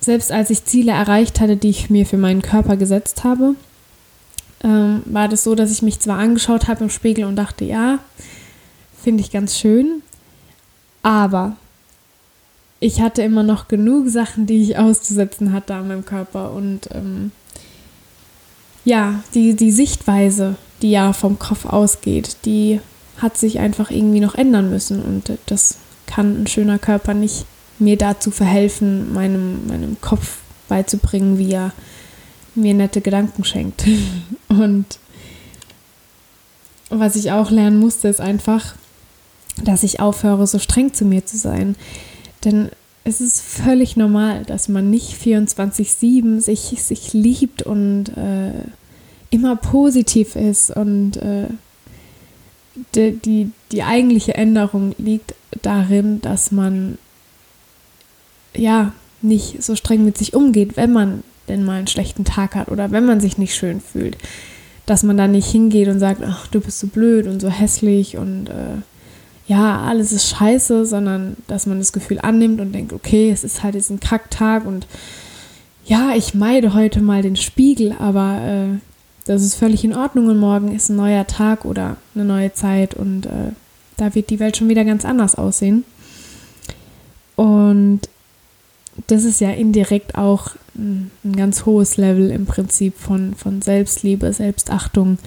selbst 0.00 0.32
als 0.32 0.50
ich 0.50 0.64
Ziele 0.64 0.92
erreicht 0.92 1.40
hatte, 1.40 1.56
die 1.56 1.70
ich 1.70 1.90
mir 1.90 2.06
für 2.06 2.16
meinen 2.16 2.42
Körper 2.42 2.76
gesetzt 2.76 3.24
habe, 3.24 3.54
ähm, 4.64 5.02
war 5.04 5.28
das 5.28 5.44
so, 5.44 5.54
dass 5.54 5.70
ich 5.70 5.82
mich 5.82 6.00
zwar 6.00 6.18
angeschaut 6.18 6.68
habe 6.68 6.84
im 6.84 6.90
Spiegel 6.90 7.24
und 7.24 7.36
dachte, 7.36 7.64
ja, 7.64 7.98
finde 9.06 9.22
ich 9.22 9.30
ganz 9.30 9.56
schön. 9.56 10.02
Aber 11.04 11.54
ich 12.80 13.00
hatte 13.00 13.22
immer 13.22 13.44
noch 13.44 13.68
genug 13.68 14.08
Sachen, 14.08 14.48
die 14.48 14.60
ich 14.60 14.78
auszusetzen 14.78 15.52
hatte 15.52 15.76
an 15.76 15.86
meinem 15.86 16.04
Körper. 16.04 16.50
Und 16.50 16.88
ähm, 16.92 17.30
ja, 18.84 19.22
die, 19.32 19.54
die 19.54 19.70
Sichtweise, 19.70 20.56
die 20.82 20.90
ja 20.90 21.12
vom 21.12 21.38
Kopf 21.38 21.66
ausgeht, 21.66 22.38
die 22.46 22.80
hat 23.18 23.36
sich 23.36 23.60
einfach 23.60 23.92
irgendwie 23.92 24.18
noch 24.18 24.34
ändern 24.34 24.70
müssen 24.70 25.00
und 25.00 25.38
das 25.46 25.76
kann 26.08 26.42
ein 26.42 26.48
schöner 26.48 26.80
Körper 26.80 27.14
nicht 27.14 27.46
mir 27.78 27.96
dazu 27.96 28.32
verhelfen, 28.32 29.14
meinem, 29.14 29.68
meinem 29.68 30.00
Kopf 30.00 30.38
beizubringen, 30.68 31.38
wie 31.38 31.52
er 31.52 31.72
mir 32.56 32.74
nette 32.74 33.02
Gedanken 33.02 33.44
schenkt. 33.44 33.84
Und 34.48 34.98
was 36.90 37.14
ich 37.16 37.30
auch 37.32 37.50
lernen 37.50 37.78
musste, 37.78 38.08
ist 38.08 38.20
einfach, 38.20 38.74
dass 39.64 39.82
ich 39.82 40.00
aufhöre, 40.00 40.46
so 40.46 40.58
streng 40.58 40.92
zu 40.92 41.04
mir 41.04 41.24
zu 41.24 41.36
sein. 41.36 41.76
Denn 42.44 42.70
es 43.04 43.20
ist 43.20 43.40
völlig 43.40 43.96
normal, 43.96 44.44
dass 44.44 44.68
man 44.68 44.90
nicht 44.90 45.14
24-7 45.22 46.40
sich, 46.40 46.82
sich 46.82 47.12
liebt 47.12 47.62
und 47.62 48.08
äh, 48.16 48.50
immer 49.30 49.56
positiv 49.56 50.36
ist. 50.36 50.70
Und 50.70 51.16
äh, 51.16 51.46
die, 52.94 53.12
die, 53.12 53.50
die 53.72 53.82
eigentliche 53.82 54.34
Änderung 54.34 54.94
liegt 54.98 55.34
darin, 55.62 56.20
dass 56.20 56.50
man 56.50 56.98
ja 58.54 58.92
nicht 59.22 59.62
so 59.62 59.76
streng 59.76 60.04
mit 60.04 60.18
sich 60.18 60.34
umgeht, 60.34 60.76
wenn 60.76 60.92
man 60.92 61.22
denn 61.48 61.64
mal 61.64 61.78
einen 61.78 61.86
schlechten 61.86 62.24
Tag 62.24 62.56
hat 62.56 62.68
oder 62.68 62.90
wenn 62.90 63.06
man 63.06 63.20
sich 63.20 63.38
nicht 63.38 63.54
schön 63.54 63.80
fühlt. 63.80 64.18
Dass 64.84 65.02
man 65.02 65.16
da 65.16 65.26
nicht 65.26 65.50
hingeht 65.50 65.88
und 65.88 66.00
sagt, 66.00 66.22
ach, 66.24 66.46
du 66.48 66.60
bist 66.60 66.80
so 66.80 66.88
blöd 66.88 67.26
und 67.26 67.40
so 67.40 67.48
hässlich 67.48 68.16
und 68.16 68.48
äh, 68.48 68.82
ja, 69.46 69.82
alles 69.82 70.12
ist 70.12 70.28
scheiße, 70.28 70.86
sondern 70.86 71.36
dass 71.46 71.66
man 71.66 71.78
das 71.78 71.92
Gefühl 71.92 72.18
annimmt 72.20 72.60
und 72.60 72.72
denkt, 72.72 72.92
okay, 72.92 73.30
es 73.30 73.44
ist 73.44 73.62
halt 73.62 73.74
jetzt 73.74 73.90
ein 73.90 74.00
Kacktag 74.00 74.66
und 74.66 74.86
ja, 75.84 76.14
ich 76.16 76.34
meide 76.34 76.74
heute 76.74 77.00
mal 77.00 77.22
den 77.22 77.36
Spiegel, 77.36 77.94
aber 77.98 78.40
äh, 78.40 78.78
das 79.26 79.42
ist 79.42 79.54
völlig 79.54 79.84
in 79.84 79.94
Ordnung 79.94 80.26
und 80.26 80.38
morgen 80.38 80.74
ist 80.74 80.88
ein 80.88 80.96
neuer 80.96 81.26
Tag 81.26 81.64
oder 81.64 81.96
eine 82.14 82.24
neue 82.24 82.52
Zeit 82.52 82.94
und 82.94 83.26
äh, 83.26 83.52
da 83.96 84.14
wird 84.14 84.30
die 84.30 84.40
Welt 84.40 84.56
schon 84.56 84.68
wieder 84.68 84.84
ganz 84.84 85.04
anders 85.04 85.36
aussehen. 85.36 85.84
Und 87.36 88.00
das 89.06 89.24
ist 89.24 89.40
ja 89.40 89.50
indirekt 89.50 90.16
auch 90.16 90.52
ein, 90.74 91.10
ganz 91.36 91.66
hohes 91.66 91.96
Level 91.96 92.30
im 92.30 92.46
Prinzip 92.46 92.98
von, 92.98 93.34
von 93.34 93.62
Selbstliebe, 93.62 94.32
Selbstachtung 94.32 95.18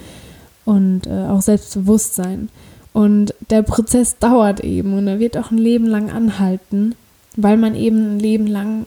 und 0.64 1.06
äh, 1.06 1.26
auch 1.26 1.40
Selbstbewusstsein. 1.40 2.48
Und 2.92 3.34
der 3.50 3.62
Prozess 3.62 4.18
dauert 4.18 4.60
eben 4.60 4.98
und 4.98 5.06
er 5.06 5.20
wird 5.20 5.36
auch 5.36 5.50
ein 5.50 5.58
Leben 5.58 5.86
lang 5.86 6.10
anhalten, 6.10 6.94
weil 7.36 7.56
man 7.56 7.74
eben 7.74 8.16
ein 8.16 8.18
Leben 8.18 8.46
lang 8.46 8.86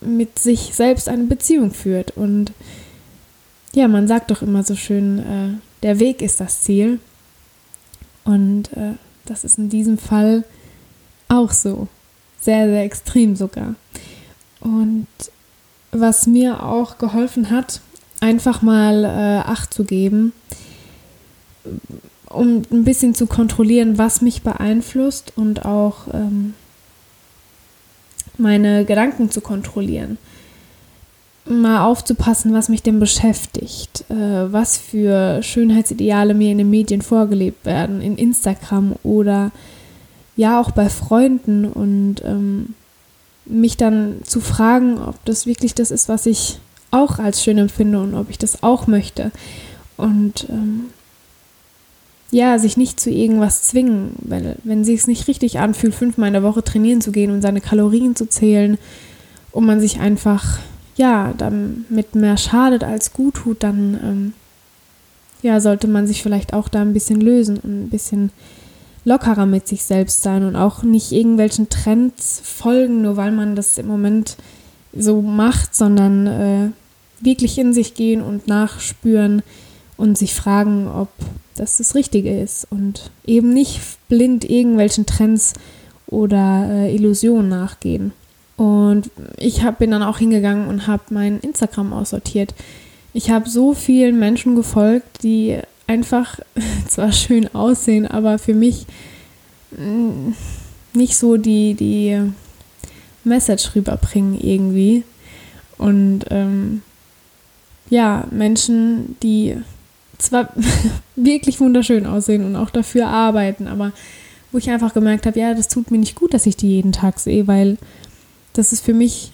mit 0.00 0.38
sich 0.38 0.74
selbst 0.74 1.08
eine 1.08 1.24
Beziehung 1.24 1.72
führt. 1.72 2.16
Und 2.16 2.52
ja, 3.72 3.86
man 3.86 4.08
sagt 4.08 4.30
doch 4.30 4.42
immer 4.42 4.64
so 4.64 4.74
schön, 4.74 5.18
äh, 5.18 5.60
der 5.82 6.00
Weg 6.00 6.22
ist 6.22 6.40
das 6.40 6.62
Ziel. 6.62 6.98
Und 8.24 8.72
äh, 8.72 8.94
das 9.26 9.44
ist 9.44 9.58
in 9.58 9.68
diesem 9.68 9.98
Fall 9.98 10.44
auch 11.28 11.52
so. 11.52 11.88
Sehr, 12.40 12.66
sehr 12.66 12.84
extrem 12.84 13.36
sogar. 13.36 13.74
Und 14.60 15.06
was 15.92 16.26
mir 16.26 16.62
auch 16.62 16.98
geholfen 16.98 17.50
hat, 17.50 17.80
einfach 18.20 18.62
mal 18.62 19.04
äh, 19.04 19.48
Acht 19.48 19.72
zu 19.72 19.84
geben, 19.84 20.32
um 22.30 22.62
ein 22.70 22.84
bisschen 22.84 23.14
zu 23.14 23.26
kontrollieren, 23.26 23.98
was 23.98 24.22
mich 24.22 24.42
beeinflusst 24.42 25.32
und 25.36 25.64
auch 25.64 26.06
ähm, 26.14 26.54
meine 28.38 28.84
Gedanken 28.84 29.30
zu 29.30 29.40
kontrollieren. 29.40 30.16
Mal 31.44 31.84
aufzupassen, 31.84 32.52
was 32.52 32.68
mich 32.68 32.82
denn 32.82 33.00
beschäftigt, 33.00 34.04
äh, 34.08 34.52
was 34.52 34.78
für 34.78 35.42
Schönheitsideale 35.42 36.34
mir 36.34 36.52
in 36.52 36.58
den 36.58 36.70
Medien 36.70 37.02
vorgelebt 37.02 37.66
werden, 37.66 38.00
in 38.00 38.16
Instagram 38.16 38.94
oder 39.02 39.50
ja 40.36 40.60
auch 40.60 40.70
bei 40.70 40.88
Freunden 40.88 41.64
und 41.64 42.22
ähm, 42.24 42.74
mich 43.44 43.76
dann 43.76 44.20
zu 44.22 44.40
fragen, 44.40 44.98
ob 44.98 45.22
das 45.24 45.46
wirklich 45.46 45.74
das 45.74 45.90
ist, 45.90 46.08
was 46.08 46.26
ich 46.26 46.60
auch 46.92 47.18
als 47.18 47.42
schön 47.42 47.58
empfinde 47.58 48.00
und 48.00 48.14
ob 48.14 48.30
ich 48.30 48.38
das 48.38 48.62
auch 48.62 48.86
möchte. 48.86 49.32
Und 49.96 50.46
ähm, 50.48 50.90
ja, 52.30 52.58
sich 52.58 52.76
nicht 52.76 53.00
zu 53.00 53.10
irgendwas 53.10 53.62
zwingen, 53.62 54.12
weil 54.20 54.56
wenn 54.62 54.84
sich 54.84 55.00
es 55.00 55.06
nicht 55.06 55.26
richtig 55.26 55.58
anfühlt, 55.58 55.94
fünfmal 55.94 56.28
in 56.28 56.34
der 56.34 56.42
Woche 56.42 56.62
trainieren 56.62 57.00
zu 57.00 57.10
gehen 57.10 57.30
und 57.30 57.42
seine 57.42 57.60
Kalorien 57.60 58.14
zu 58.14 58.28
zählen 58.28 58.78
und 59.52 59.66
man 59.66 59.80
sich 59.80 59.98
einfach 59.98 60.58
ja 60.96 61.34
damit 61.36 62.14
mehr 62.14 62.36
schadet 62.36 62.84
als 62.84 63.12
gut 63.12 63.34
tut, 63.34 63.62
dann 63.62 63.98
ähm, 64.02 64.32
ja 65.42 65.60
sollte 65.60 65.88
man 65.88 66.06
sich 66.06 66.22
vielleicht 66.22 66.52
auch 66.52 66.68
da 66.68 66.82
ein 66.82 66.92
bisschen 66.92 67.20
lösen 67.20 67.56
und 67.58 67.84
ein 67.84 67.90
bisschen 67.90 68.30
lockerer 69.04 69.46
mit 69.46 69.66
sich 69.66 69.82
selbst 69.82 70.22
sein 70.22 70.44
und 70.44 70.56
auch 70.56 70.82
nicht 70.82 71.10
irgendwelchen 71.10 71.68
Trends 71.68 72.40
folgen, 72.44 73.02
nur 73.02 73.16
weil 73.16 73.32
man 73.32 73.56
das 73.56 73.78
im 73.78 73.86
Moment 73.86 74.36
so 74.96 75.22
macht, 75.22 75.74
sondern 75.74 76.26
äh, 76.26 76.70
wirklich 77.20 77.58
in 77.58 77.72
sich 77.72 77.94
gehen 77.94 78.22
und 78.22 78.46
nachspüren 78.46 79.42
und 79.96 80.18
sich 80.18 80.34
fragen, 80.34 80.88
ob 80.88 81.08
das 81.60 81.76
das 81.76 81.94
Richtige 81.94 82.40
ist 82.40 82.66
und 82.70 83.10
eben 83.26 83.52
nicht 83.52 83.80
blind 84.08 84.48
irgendwelchen 84.48 85.04
Trends 85.04 85.52
oder 86.06 86.66
äh, 86.70 86.94
Illusionen 86.94 87.50
nachgehen. 87.50 88.12
Und 88.56 89.10
ich 89.36 89.62
hab, 89.62 89.78
bin 89.78 89.90
dann 89.90 90.02
auch 90.02 90.18
hingegangen 90.18 90.68
und 90.68 90.86
habe 90.86 91.02
mein 91.10 91.38
Instagram 91.40 91.92
aussortiert. 91.92 92.54
Ich 93.12 93.30
habe 93.30 93.48
so 93.48 93.74
vielen 93.74 94.18
Menschen 94.18 94.56
gefolgt, 94.56 95.22
die 95.22 95.58
einfach 95.86 96.40
zwar 96.88 97.12
schön 97.12 97.54
aussehen, 97.54 98.06
aber 98.06 98.38
für 98.38 98.54
mich 98.54 98.86
mm, 99.72 100.32
nicht 100.94 101.16
so 101.16 101.36
die, 101.36 101.74
die 101.74 102.20
Message 103.22 103.74
rüberbringen 103.74 104.40
irgendwie. 104.40 105.04
Und 105.76 106.24
ähm, 106.30 106.82
ja, 107.90 108.26
Menschen, 108.30 109.16
die 109.22 109.56
zwar 110.22 110.48
wirklich 111.16 111.60
wunderschön 111.60 112.06
aussehen 112.06 112.44
und 112.44 112.56
auch 112.56 112.70
dafür 112.70 113.08
arbeiten, 113.08 113.66
aber 113.66 113.92
wo 114.52 114.58
ich 114.58 114.70
einfach 114.70 114.94
gemerkt 114.94 115.26
habe, 115.26 115.38
ja, 115.38 115.54
das 115.54 115.68
tut 115.68 115.90
mir 115.90 115.98
nicht 115.98 116.16
gut, 116.16 116.34
dass 116.34 116.46
ich 116.46 116.56
die 116.56 116.68
jeden 116.68 116.92
Tag 116.92 117.20
sehe, 117.20 117.46
weil 117.46 117.78
das 118.52 118.72
ist 118.72 118.84
für 118.84 118.94
mich 118.94 119.32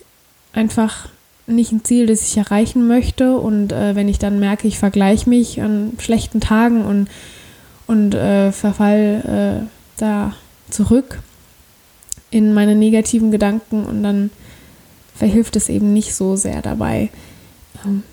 einfach 0.53 1.09
nicht 1.47 1.73
ein 1.73 1.85
Ziel, 1.85 2.07
das 2.07 2.23
ich 2.23 2.37
erreichen 2.37 2.87
möchte. 2.87 3.37
Und 3.39 3.73
äh, 3.73 3.95
wenn 3.95 4.09
ich 4.09 4.19
dann 4.19 4.41
merke, 4.41 4.69
ich 4.69 4.79
vergleiche 4.79 5.29
mich 5.29 5.61
an 5.63 5.93
schlechten 5.99 6.41
Tagen 6.41 6.85
und, 6.85 7.09
und 7.87 8.15
äh, 8.15 8.53
verfall 8.53 9.63
äh, 9.65 9.67
da 9.97 10.35
zurück 10.71 11.21
in 12.31 12.53
meine 12.53 12.75
negativen 12.75 13.31
Gedanken 13.31 13.85
und 13.85 14.03
dann 14.03 14.31
verhilft 15.15 15.57
es 15.57 15.69
eben 15.69 15.93
nicht 15.93 16.15
so 16.15 16.37
sehr 16.37 16.61
dabei, 16.61 17.09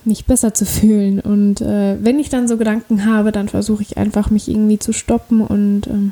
mich 0.06 0.26
besser 0.26 0.54
zu 0.54 0.66
fühlen. 0.66 1.20
Und 1.20 1.62
äh, 1.62 1.98
wenn 2.04 2.20
ich 2.20 2.30
dann 2.30 2.48
so 2.48 2.58
Gedanken 2.58 3.06
habe, 3.06 3.32
dann 3.32 3.50
versuche 3.50 3.84
ich 3.84 3.98
einfach, 3.98 4.30
mich 4.30 4.48
irgendwie 4.48 4.80
zu 4.80 4.94
stoppen 4.94 5.42
und 5.42 5.88
ähm, 5.88 6.12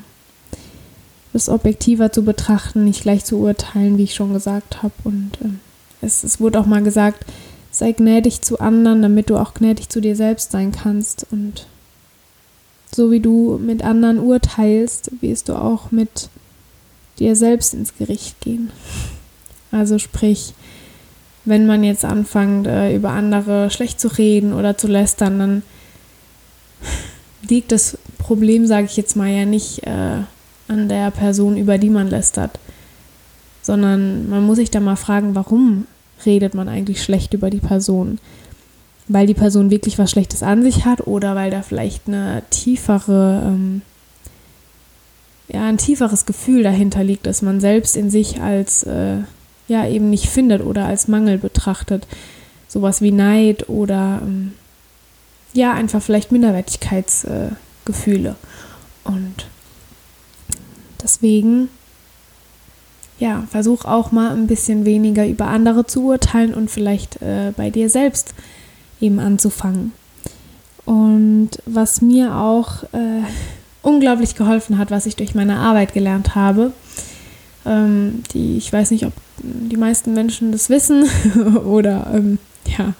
das 1.33 1.49
objektiver 1.49 2.11
zu 2.11 2.23
betrachten, 2.23 2.83
nicht 2.83 3.03
gleich 3.03 3.25
zu 3.25 3.37
urteilen, 3.37 3.97
wie 3.97 4.03
ich 4.03 4.15
schon 4.15 4.33
gesagt 4.33 4.83
habe. 4.83 4.93
Und 5.03 5.31
ähm, 5.43 5.59
es, 6.01 6.23
es 6.23 6.39
wurde 6.39 6.59
auch 6.59 6.65
mal 6.65 6.83
gesagt, 6.83 7.25
sei 7.71 7.93
gnädig 7.93 8.41
zu 8.41 8.59
anderen, 8.59 9.01
damit 9.01 9.29
du 9.29 9.37
auch 9.37 9.53
gnädig 9.53 9.89
zu 9.89 10.01
dir 10.01 10.15
selbst 10.15 10.51
sein 10.51 10.71
kannst. 10.71 11.25
Und 11.31 11.67
so 12.93 13.11
wie 13.11 13.21
du 13.21 13.59
mit 13.63 13.83
anderen 13.83 14.19
urteilst, 14.19 15.11
wirst 15.21 15.49
du 15.49 15.55
auch 15.55 15.91
mit 15.91 16.29
dir 17.19 17.35
selbst 17.35 17.73
ins 17.73 17.95
Gericht 17.97 18.39
gehen. 18.41 18.71
Also 19.71 19.99
sprich, 19.99 20.53
wenn 21.45 21.65
man 21.65 21.83
jetzt 21.83 22.05
anfängt, 22.05 22.67
äh, 22.67 22.95
über 22.95 23.11
andere 23.11 23.69
schlecht 23.69 23.99
zu 23.99 24.07
reden 24.07 24.53
oder 24.53 24.77
zu 24.77 24.87
lästern, 24.87 25.39
dann 25.39 25.63
liegt 27.47 27.71
das 27.71 27.97
Problem, 28.17 28.67
sage 28.67 28.85
ich 28.85 28.97
jetzt 28.97 29.15
mal, 29.15 29.29
ja 29.29 29.45
nicht 29.45 29.85
äh, 29.85 30.21
an 30.67 30.89
der 30.89 31.11
Person, 31.11 31.57
über 31.57 31.77
die 31.77 31.89
man 31.89 32.07
lästert, 32.07 32.59
sondern 33.61 34.29
man 34.29 34.45
muss 34.45 34.57
sich 34.57 34.71
da 34.71 34.79
mal 34.79 34.95
fragen, 34.95 35.35
warum 35.35 35.85
redet 36.25 36.53
man 36.53 36.69
eigentlich 36.69 37.03
schlecht 37.03 37.33
über 37.33 37.49
die 37.49 37.59
Person? 37.59 38.19
Weil 39.07 39.27
die 39.27 39.33
Person 39.33 39.71
wirklich 39.71 39.97
was 39.97 40.11
Schlechtes 40.11 40.43
an 40.43 40.63
sich 40.63 40.85
hat 40.85 41.07
oder 41.07 41.35
weil 41.35 41.51
da 41.51 41.61
vielleicht 41.61 42.07
eine 42.07 42.43
tiefere, 42.49 43.43
ähm, 43.45 43.81
ja, 45.49 45.65
ein 45.65 45.77
tieferes 45.77 46.25
Gefühl 46.25 46.63
dahinter 46.63 47.03
liegt, 47.03 47.25
dass 47.25 47.41
man 47.41 47.59
selbst 47.59 47.97
in 47.97 48.09
sich 48.09 48.41
als, 48.41 48.83
äh, 48.83 49.17
ja, 49.71 49.87
eben 49.87 50.09
nicht 50.09 50.27
findet 50.27 50.61
oder 50.61 50.85
als 50.85 51.07
Mangel 51.07 51.37
betrachtet. 51.37 52.05
Sowas 52.67 53.01
wie 53.01 53.13
Neid 53.13 53.69
oder, 53.69 54.19
ähm, 54.21 54.51
ja, 55.53 55.71
einfach 55.73 56.01
vielleicht 56.01 56.33
Minderwertigkeitsgefühle. 56.33 58.29
Äh, 58.29 59.09
Und 59.09 59.47
deswegen 61.01 61.69
ja, 63.17 63.45
versuch 63.49 63.85
auch 63.85 64.11
mal 64.11 64.31
ein 64.31 64.47
bisschen 64.47 64.83
weniger 64.83 65.25
über 65.25 65.47
andere 65.47 65.85
zu 65.85 66.03
urteilen 66.05 66.53
und 66.53 66.69
vielleicht 66.69 67.21
äh, 67.21 67.53
bei 67.55 67.69
dir 67.69 67.89
selbst 67.89 68.33
eben 68.99 69.19
anzufangen. 69.19 69.93
Und 70.85 71.51
was 71.65 72.01
mir 72.01 72.35
auch 72.35 72.83
äh, 72.91 73.23
unglaublich 73.83 74.35
geholfen 74.35 74.77
hat, 74.77 74.91
was 74.91 75.05
ich 75.05 75.15
durch 75.15 75.33
meine 75.33 75.57
Arbeit 75.57 75.93
gelernt 75.93 76.35
habe. 76.35 76.73
Ähm, 77.65 78.23
die, 78.33 78.57
ich 78.57 78.73
weiß 78.73 78.91
nicht, 78.91 79.05
ob 79.05 79.13
die 79.43 79.77
meisten 79.77 80.13
Menschen 80.13 80.51
das 80.51 80.69
wissen 80.69 81.05
oder 81.65 82.11
ähm, 82.13 82.37
ja, 82.77 82.93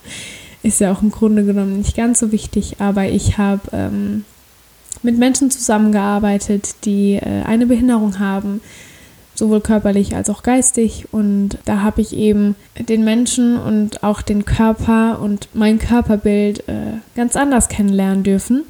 ist 0.63 0.79
ja 0.79 0.91
auch 0.91 1.01
im 1.01 1.12
Grunde 1.12 1.43
genommen 1.43 1.77
nicht 1.77 1.95
ganz 1.95 2.19
so 2.19 2.31
wichtig, 2.31 2.75
aber 2.79 3.05
ich 3.05 3.38
habe 3.38 3.62
ähm, 3.71 4.25
mit 5.03 5.17
Menschen 5.17 5.50
zusammengearbeitet, 5.51 6.75
die 6.86 7.13
äh, 7.15 7.43
eine 7.43 7.65
Behinderung 7.65 8.19
haben, 8.19 8.62
sowohl 9.33 9.62
körperlich 9.62 10.15
als 10.15 10.29
auch 10.29 10.43
geistig. 10.43 11.07
Und 11.12 11.57
da 11.65 11.81
habe 11.81 12.01
ich 12.01 12.15
eben 12.15 12.55
den 12.77 13.03
Menschen 13.03 13.57
und 13.57 14.03
auch 14.03 14.21
den 14.21 14.45
Körper 14.45 15.19
und 15.21 15.50
mein 15.53 15.79
Körperbild 15.79 16.67
äh, 16.67 17.00
ganz 17.15 17.36
anders 17.36 17.67
kennenlernen 17.67 18.24
dürfen. 18.24 18.63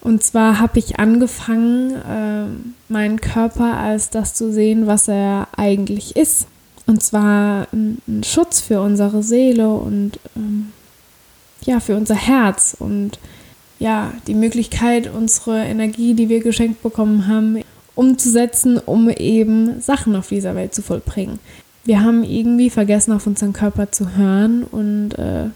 Und 0.00 0.22
zwar 0.22 0.58
habe 0.60 0.78
ich 0.78 0.98
angefangen, 0.98 1.94
äh, 1.94 2.92
meinen 2.92 3.20
Körper 3.20 3.76
als 3.76 4.10
das 4.10 4.34
zu 4.34 4.52
sehen, 4.52 4.86
was 4.86 5.08
er 5.08 5.48
eigentlich 5.56 6.16
ist. 6.16 6.46
Und 6.90 7.04
zwar 7.04 7.68
ein, 7.72 8.02
Schutz 8.24 8.60
für 8.60 8.80
unsere 8.80 9.22
Seele 9.22 9.68
und 9.68 10.18
ähm, 10.34 10.72
ja, 11.62 11.78
für 11.78 11.96
unser 11.96 12.16
Herz 12.16 12.74
und 12.76 13.20
ja, 13.78 14.12
die 14.26 14.34
Möglichkeit, 14.34 15.08
unsere 15.08 15.60
Energie, 15.66 16.14
die 16.14 16.28
wir 16.28 16.40
geschenkt 16.40 16.82
bekommen 16.82 17.28
haben, 17.28 17.62
umzusetzen, 17.94 18.76
um 18.76 19.08
eben 19.08 19.80
Sachen 19.80 20.16
auf 20.16 20.30
dieser 20.30 20.56
Welt 20.56 20.74
zu 20.74 20.82
vollbringen. 20.82 21.38
Wir 21.84 22.02
haben 22.02 22.24
irgendwie 22.24 22.70
vergessen, 22.70 23.12
auf 23.12 23.24
unseren 23.24 23.52
Körper 23.52 23.92
zu 23.92 24.16
hören 24.16 24.64
und 24.64 25.12
äh, 25.12 25.50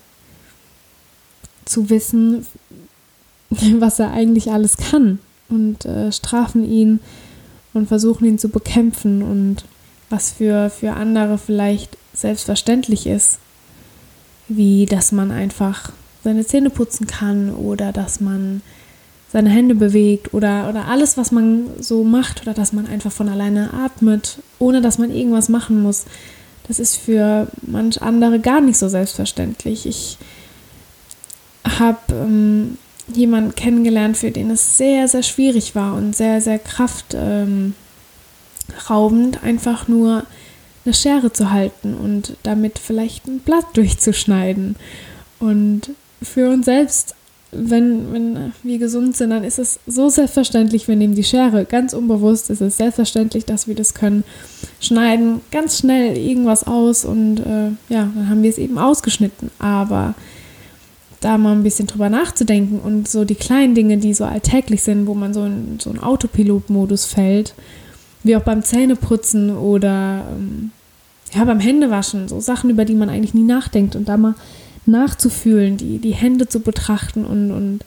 zu 1.64 1.90
wissen, 1.90 2.46
was 3.50 3.98
er 3.98 4.12
eigentlich 4.12 4.52
alles 4.52 4.76
kann 4.76 5.18
und 5.48 5.84
äh, 5.84 6.12
strafen 6.12 6.64
ihn 6.64 7.00
und 7.72 7.88
versuchen 7.88 8.24
ihn 8.24 8.38
zu 8.38 8.50
bekämpfen 8.50 9.20
und 9.20 9.64
was 10.11 10.32
für, 10.32 10.70
für 10.70 10.92
andere 10.92 11.38
vielleicht 11.38 11.96
selbstverständlich 12.12 13.06
ist, 13.06 13.38
wie 14.49 14.87
dass 14.87 15.12
man 15.12 15.30
einfach 15.30 15.92
seine 16.23 16.46
Zähne 16.46 16.70
putzen 16.70 17.06
kann 17.06 17.54
oder 17.54 17.92
dass 17.92 18.20
man 18.20 18.62
seine 19.32 19.50
Hände 19.50 19.75
bewegt 19.75 20.32
oder, 20.32 20.68
oder 20.68 20.87
alles, 20.87 21.16
was 21.16 21.32
man 21.32 21.66
so 21.80 22.04
macht 22.04 22.42
oder 22.42 22.54
dass 22.54 22.73
man 22.73 22.87
einfach 22.87 23.11
von 23.11 23.28
alleine 23.28 23.75
atmet, 23.75 24.38
ohne 24.61 24.80
dass 24.80 24.99
man 24.99 25.11
irgendwas 25.11 25.49
machen 25.49 25.82
muss. 25.82 26.04
Das 26.68 26.78
ist 26.78 26.96
für 26.96 27.49
manch 27.62 28.00
andere 28.00 28.38
gar 28.38 28.61
nicht 28.61 28.78
so 28.78 28.88
selbstverständlich. 28.88 29.87
Ich 29.87 30.18
habe 31.78 31.99
ähm, 32.11 32.78
jemanden 33.12 33.54
kennengelernt, 33.54 34.16
für 34.16 34.30
den 34.30 34.50
es 34.50 34.78
sehr, 34.78 35.08
sehr 35.08 35.23
schwierig 35.23 35.75
war 35.75 35.94
und 35.94 36.14
sehr, 36.16 36.40
sehr 36.40 36.58
kraftraubend, 36.58 37.49
ähm, 37.49 37.75
einfach 39.42 39.88
nur 39.88 40.25
eine 40.85 40.94
Schere 40.94 41.33
zu 41.33 41.50
halten 41.50 41.94
und 41.94 42.37
damit 42.42 42.78
vielleicht 42.78 43.26
ein 43.26 43.40
Blatt 43.40 43.66
durchzuschneiden. 43.75 44.76
Und 45.38 45.90
für 46.23 46.50
uns 46.50 46.66
selbst 46.66 47.14
wenn, 47.56 48.12
wenn 48.12 48.52
wir 48.62 48.78
gesund 48.78 49.16
sind, 49.16 49.30
dann 49.30 49.44
ist 49.44 49.59
es 49.59 49.78
so 49.87 50.09
selbstverständlich, 50.09 50.88
wir 50.88 50.97
nehmen 50.97 51.14
die 51.14 51.25
Schere. 51.25 51.64
Ganz 51.64 51.92
unbewusst 51.92 52.50
ist 52.50 52.61
es 52.61 52.76
selbstverständlich, 52.76 53.44
dass 53.44 53.68
wir 53.68 53.75
das 53.75 53.94
können. 53.94 54.25
Schneiden 54.80 55.40
ganz 55.50 55.78
schnell 55.78 56.16
irgendwas 56.16 56.66
aus 56.66 57.04
und 57.04 57.38
äh, 57.40 57.71
ja, 57.88 58.09
dann 58.14 58.28
haben 58.28 58.42
wir 58.42 58.50
es 58.50 58.59
eben 58.59 58.78
ausgeschnitten. 58.78 59.50
Aber 59.59 60.14
da 61.21 61.38
mal 61.38 61.52
ein 61.52 61.62
bisschen 61.62 61.87
drüber 61.87 62.11
nachzudenken 62.11 62.80
und 62.80 63.09
so 63.09 63.25
die 63.25 63.35
kleinen 63.35 63.75
Dinge, 63.75 63.97
die 63.97 64.12
so 64.12 64.25
alltäglich 64.25 64.83
sind, 64.83 65.06
wo 65.06 65.14
man 65.14 65.33
so 65.33 65.44
in 65.44 65.78
so 65.80 65.90
einen 65.90 66.00
Autopilot-Modus 66.00 67.06
fällt, 67.06 67.54
wie 68.24 68.36
auch 68.36 68.42
beim 68.42 68.64
Zähneputzen 68.64 69.56
oder 69.56 70.24
ähm, 70.30 70.72
ja, 71.32 71.44
beim 71.44 71.60
Händewaschen, 71.60 72.26
so 72.28 72.40
Sachen, 72.40 72.70
über 72.70 72.84
die 72.84 72.94
man 72.94 73.08
eigentlich 73.08 73.34
nie 73.34 73.44
nachdenkt 73.44 73.94
und 73.94 74.08
da 74.08 74.16
mal 74.16 74.34
nachzufühlen, 74.86 75.76
die, 75.76 75.98
die 75.98 76.14
Hände 76.14 76.48
zu 76.48 76.60
betrachten 76.60 77.24
und, 77.24 77.50
und 77.52 77.80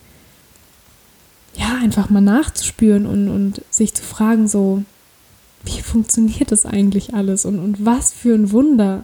ja, 1.55 1.77
einfach 1.81 2.09
mal 2.09 2.21
nachzuspüren 2.21 3.05
und, 3.05 3.29
und 3.29 3.61
sich 3.69 3.93
zu 3.93 4.03
fragen, 4.03 4.47
so, 4.47 4.83
wie 5.63 5.81
funktioniert 5.81 6.51
das 6.51 6.65
eigentlich 6.65 7.13
alles 7.13 7.45
und, 7.45 7.59
und 7.59 7.85
was 7.85 8.13
für 8.13 8.35
ein 8.35 8.51
Wunder 8.51 9.03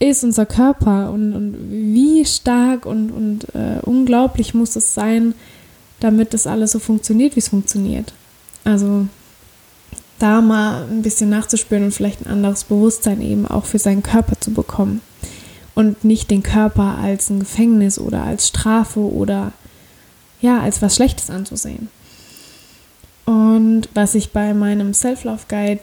ist 0.00 0.24
unser 0.24 0.46
Körper 0.46 1.10
und, 1.10 1.32
und 1.32 1.56
wie 1.70 2.24
stark 2.24 2.86
und, 2.86 3.10
und 3.10 3.54
äh, 3.54 3.80
unglaublich 3.82 4.52
muss 4.52 4.76
es 4.76 4.94
sein, 4.94 5.34
damit 6.00 6.34
das 6.34 6.46
alles 6.46 6.72
so 6.72 6.78
funktioniert, 6.78 7.36
wie 7.36 7.40
es 7.40 7.48
funktioniert. 7.48 8.12
Also 8.64 9.06
da 10.18 10.40
mal 10.40 10.86
ein 10.90 11.02
bisschen 11.02 11.30
nachzuspüren 11.30 11.84
und 11.84 11.92
vielleicht 11.92 12.24
ein 12.24 12.30
anderes 12.30 12.64
Bewusstsein 12.64 13.20
eben 13.20 13.46
auch 13.46 13.64
für 13.64 13.78
seinen 13.78 14.02
Körper 14.02 14.40
zu 14.40 14.52
bekommen 14.52 15.00
und 15.74 16.04
nicht 16.04 16.30
den 16.30 16.42
Körper 16.42 16.98
als 17.02 17.30
ein 17.30 17.40
Gefängnis 17.40 17.98
oder 17.98 18.22
als 18.22 18.48
Strafe 18.48 19.00
oder 19.00 19.52
ja, 20.40 20.60
als 20.60 20.82
was 20.82 20.96
Schlechtes 20.96 21.30
anzusehen. 21.30 21.88
Und 23.24 23.88
was 23.94 24.14
ich 24.14 24.32
bei 24.32 24.52
meinem 24.52 24.92
Self-Love-Guide 24.92 25.80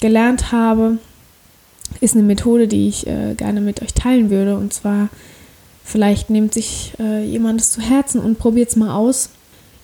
gelernt 0.00 0.50
habe, 0.50 0.98
ist 2.00 2.14
eine 2.14 2.24
Methode, 2.24 2.66
die 2.66 2.88
ich 2.88 3.06
äh, 3.06 3.34
gerne 3.34 3.60
mit 3.60 3.82
euch 3.82 3.94
teilen 3.94 4.30
würde. 4.30 4.56
Und 4.56 4.72
zwar, 4.72 5.08
vielleicht 5.84 6.30
nimmt 6.30 6.52
sich 6.54 6.94
äh, 6.98 7.24
jemand 7.24 7.60
es 7.60 7.70
zu 7.72 7.80
Herzen 7.80 8.20
und 8.20 8.38
probiert 8.38 8.70
es 8.70 8.76
mal 8.76 8.94
aus. 8.94 9.30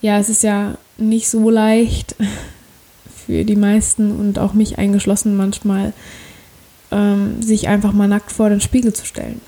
Ja, 0.01 0.19
es 0.19 0.29
ist 0.29 0.43
ja 0.43 0.77
nicht 0.97 1.29
so 1.29 1.51
leicht 1.51 2.17
für 3.29 3.45
die 3.45 3.57
meisten 3.57 4.11
und 4.11 4.39
auch 4.39 4.55
mich 4.55 4.79
eingeschlossen 4.79 5.37
manchmal, 5.37 5.93
ähm, 6.91 7.43
sich 7.43 7.69
einfach 7.69 7.93
mal 7.93 8.09
nackt 8.09 8.33
vor 8.33 8.49
den 8.49 8.63
Spiegel 8.63 8.95
zu 8.95 9.05
stellen. 9.05 9.43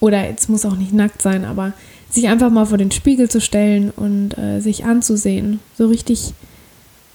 Oder 0.00 0.28
es 0.28 0.48
muss 0.48 0.66
auch 0.66 0.74
nicht 0.74 0.92
nackt 0.92 1.22
sein, 1.22 1.44
aber 1.44 1.72
sich 2.10 2.26
einfach 2.26 2.50
mal 2.50 2.66
vor 2.66 2.78
den 2.78 2.90
Spiegel 2.90 3.30
zu 3.30 3.40
stellen 3.40 3.92
und 3.94 4.36
äh, 4.36 4.58
sich 4.58 4.84
anzusehen, 4.84 5.60
so 5.78 5.86
richtig 5.86 6.34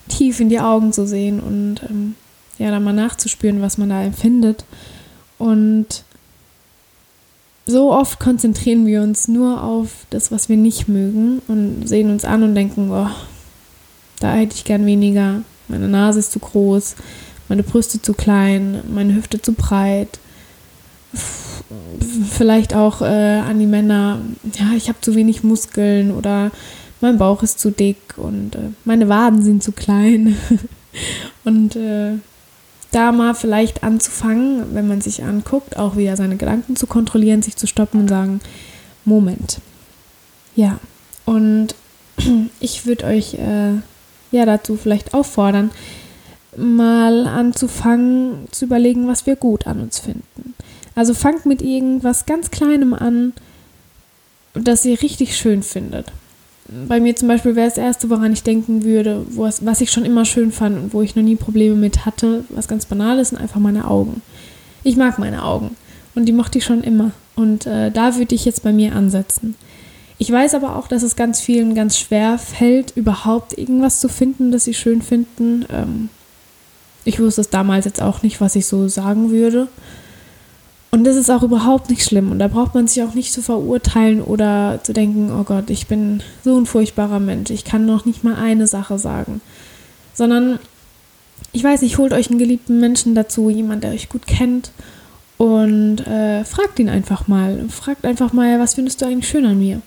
tief 0.08 0.40
in 0.40 0.48
die 0.48 0.62
Augen 0.62 0.94
zu 0.94 1.06
sehen 1.06 1.42
und 1.42 1.82
ähm, 1.90 2.16
ja, 2.58 2.72
dann 2.72 2.86
mal 2.86 2.94
nachzuspüren, 2.94 3.62
was 3.62 3.78
man 3.78 3.90
da 3.90 4.02
empfindet. 4.02 4.64
Und 5.38 6.06
so 7.66 7.92
oft 7.92 8.22
konzentrieren 8.22 8.86
wir 8.86 9.02
uns 9.02 9.28
nur 9.28 9.62
auf 9.62 10.06
das, 10.10 10.32
was 10.32 10.48
wir 10.48 10.56
nicht 10.56 10.88
mögen 10.88 11.42
und 11.50 11.86
sehen 11.86 12.12
uns 12.12 12.24
an 12.24 12.44
und 12.44 12.56
denken, 12.56 12.90
oh, 12.92 13.10
da 14.22 14.36
hätte 14.36 14.56
ich 14.56 14.64
gern 14.64 14.86
weniger, 14.86 15.42
meine 15.68 15.88
Nase 15.88 16.20
ist 16.20 16.32
zu 16.32 16.40
groß, 16.40 16.96
meine 17.50 17.64
Brüste 17.64 18.02
zu 18.02 18.14
klein, 18.14 18.82
meine 18.90 19.16
Hüfte 19.16 19.42
zu 19.42 19.54
breit. 19.54 20.20
Vielleicht 22.32 22.74
auch 22.74 23.02
äh, 23.02 23.40
an 23.40 23.60
die 23.60 23.66
Männer, 23.66 24.20
ja, 24.60 24.72
ich 24.76 24.90
habe 24.90 25.02
zu 25.02 25.16
wenig 25.16 25.44
Muskeln 25.44 26.12
oder 26.12 26.52
mein 27.02 27.18
Bauch 27.18 27.44
ist 27.44 27.60
zu 27.60 27.72
dick 27.72 27.98
und 28.18 28.56
äh, 28.56 28.70
meine 28.84 29.10
Waden 29.10 29.42
sind 29.44 29.64
zu 29.64 29.72
klein. 29.72 30.38
und 31.44 31.76
äh, 31.76 32.14
da 32.92 33.12
mal 33.12 33.36
vielleicht 33.36 33.84
anzufangen, 33.84 34.74
wenn 34.74 34.88
man 34.88 35.02
sich 35.02 35.24
anguckt, 35.24 35.78
auch 35.78 35.98
wieder 35.98 36.16
seine 36.16 36.38
Gedanken 36.38 36.76
zu 36.76 36.88
kontrollieren, 36.88 37.42
sich 37.42 37.58
zu 37.58 37.68
stoppen 37.68 38.00
und 38.02 38.08
sagen, 38.08 38.40
Moment. 39.04 39.60
Ja, 40.56 40.80
und 41.26 41.76
ich 42.60 42.86
würde 42.86 43.06
euch 43.06 43.34
äh, 43.34 43.74
ja 44.32 44.46
dazu 44.46 44.76
vielleicht 44.76 45.14
auffordern, 45.14 45.72
mal 46.58 47.28
anzufangen 47.28 48.48
zu 48.52 48.66
überlegen, 48.66 49.08
was 49.08 49.26
wir 49.26 49.36
gut 49.36 49.68
an 49.68 49.82
uns 49.82 50.00
finden. 50.00 50.54
Also 50.96 51.14
fangt 51.14 51.46
mit 51.46 51.62
irgendwas 51.62 52.26
ganz 52.26 52.52
Kleinem 52.52 52.94
an, 52.94 53.34
das 54.54 54.86
ihr 54.86 55.02
richtig 55.02 55.36
schön 55.36 55.64
findet. 55.64 56.12
Bei 56.88 57.00
mir 57.00 57.16
zum 57.16 57.28
Beispiel 57.28 57.56
wäre 57.56 57.70
das 57.70 57.78
Erste, 57.78 58.10
woran 58.10 58.34
ich 58.34 58.42
denken 58.42 58.84
würde, 58.84 59.24
was 59.30 59.82
ich 59.82 59.92
schon 59.92 60.06
immer 60.06 60.26
schön 60.26 60.52
fand 60.52 60.78
und 60.78 60.94
wo 60.94 61.04
ich 61.04 61.16
noch 61.16 61.22
nie 61.22 61.36
Probleme 61.36 61.76
mit 61.76 62.06
hatte, 62.06 62.44
was 62.50 62.68
ganz 62.68 62.86
banal 62.86 63.20
ist, 63.20 63.30
sind 63.30 63.38
einfach 63.38 63.60
meine 63.60 63.88
Augen. 63.88 64.24
Ich 64.84 64.98
mag 64.98 65.20
meine 65.20 65.44
Augen 65.44 65.76
und 66.16 66.26
die 66.26 66.32
mochte 66.32 66.58
ich 66.58 66.66
schon 66.66 66.82
immer. 66.82 67.12
Und 67.36 67.68
äh, 67.68 67.92
da 67.92 68.16
würde 68.16 68.34
ich 68.34 68.46
jetzt 68.46 68.64
bei 68.64 68.72
mir 68.72 68.96
ansetzen. 68.96 69.56
Ich 70.18 70.32
weiß 70.32 70.54
aber 70.56 70.78
auch, 70.78 70.88
dass 70.88 71.04
es 71.04 71.16
ganz 71.16 71.42
vielen 71.42 71.76
ganz 71.76 71.98
schwer 71.98 72.38
fällt, 72.38 72.96
überhaupt 72.96 73.58
irgendwas 73.58 74.00
zu 74.00 74.08
finden, 74.08 74.52
das 74.52 74.64
sie 74.64 74.74
schön 74.74 75.02
finden. 75.02 75.66
Ähm, 75.70 76.10
ich 77.04 77.20
wusste 77.20 77.42
es 77.42 77.50
damals 77.50 77.86
jetzt 77.86 78.02
auch 78.02 78.24
nicht, 78.24 78.40
was 78.40 78.56
ich 78.56 78.66
so 78.66 78.88
sagen 78.88 79.30
würde. 79.30 79.68
Und 80.92 81.04
das 81.04 81.18
ist 81.18 81.30
auch 81.30 81.44
überhaupt 81.44 81.90
nicht 81.90 82.04
schlimm. 82.04 82.32
Und 82.32 82.40
da 82.40 82.48
braucht 82.48 82.74
man 82.74 82.88
sich 82.88 83.04
auch 83.04 83.14
nicht 83.14 83.34
zu 83.34 83.42
verurteilen 83.42 84.22
oder 84.22 84.80
zu 84.82 84.94
denken, 84.94 85.30
oh 85.38 85.44
Gott, 85.44 85.70
ich 85.70 85.88
bin 85.88 86.24
so 86.44 86.58
ein 86.58 86.66
furchtbarer 86.66 87.20
Mensch. 87.20 87.50
Ich 87.50 87.66
kann 87.66 87.86
noch 87.86 88.06
nicht 88.06 88.24
mal 88.24 88.36
eine 88.36 88.66
Sache 88.66 88.98
sagen. 88.98 89.42
Sondern, 90.14 90.58
ich 91.52 91.64
weiß 91.64 91.82
nicht, 91.82 91.98
holt 91.98 92.14
euch 92.14 92.30
einen 92.30 92.40
geliebten 92.40 92.80
Menschen 92.80 93.14
dazu, 93.14 93.50
jemand, 93.50 93.84
der 93.84 93.92
euch 93.92 94.08
gut 94.08 94.26
kennt. 94.26 94.72
Und 95.38 96.08
äh, 96.08 96.46
fragt 96.46 96.80
ihn 96.80 96.88
einfach 96.88 97.28
mal. 97.28 97.66
Fragt 97.68 98.06
einfach 98.06 98.32
mal, 98.32 98.58
was 98.62 98.76
findest 98.76 99.02
du 99.02 99.06
eigentlich 99.06 99.28
schön 99.28 99.46
an 99.46 99.60
mir? 99.60 99.82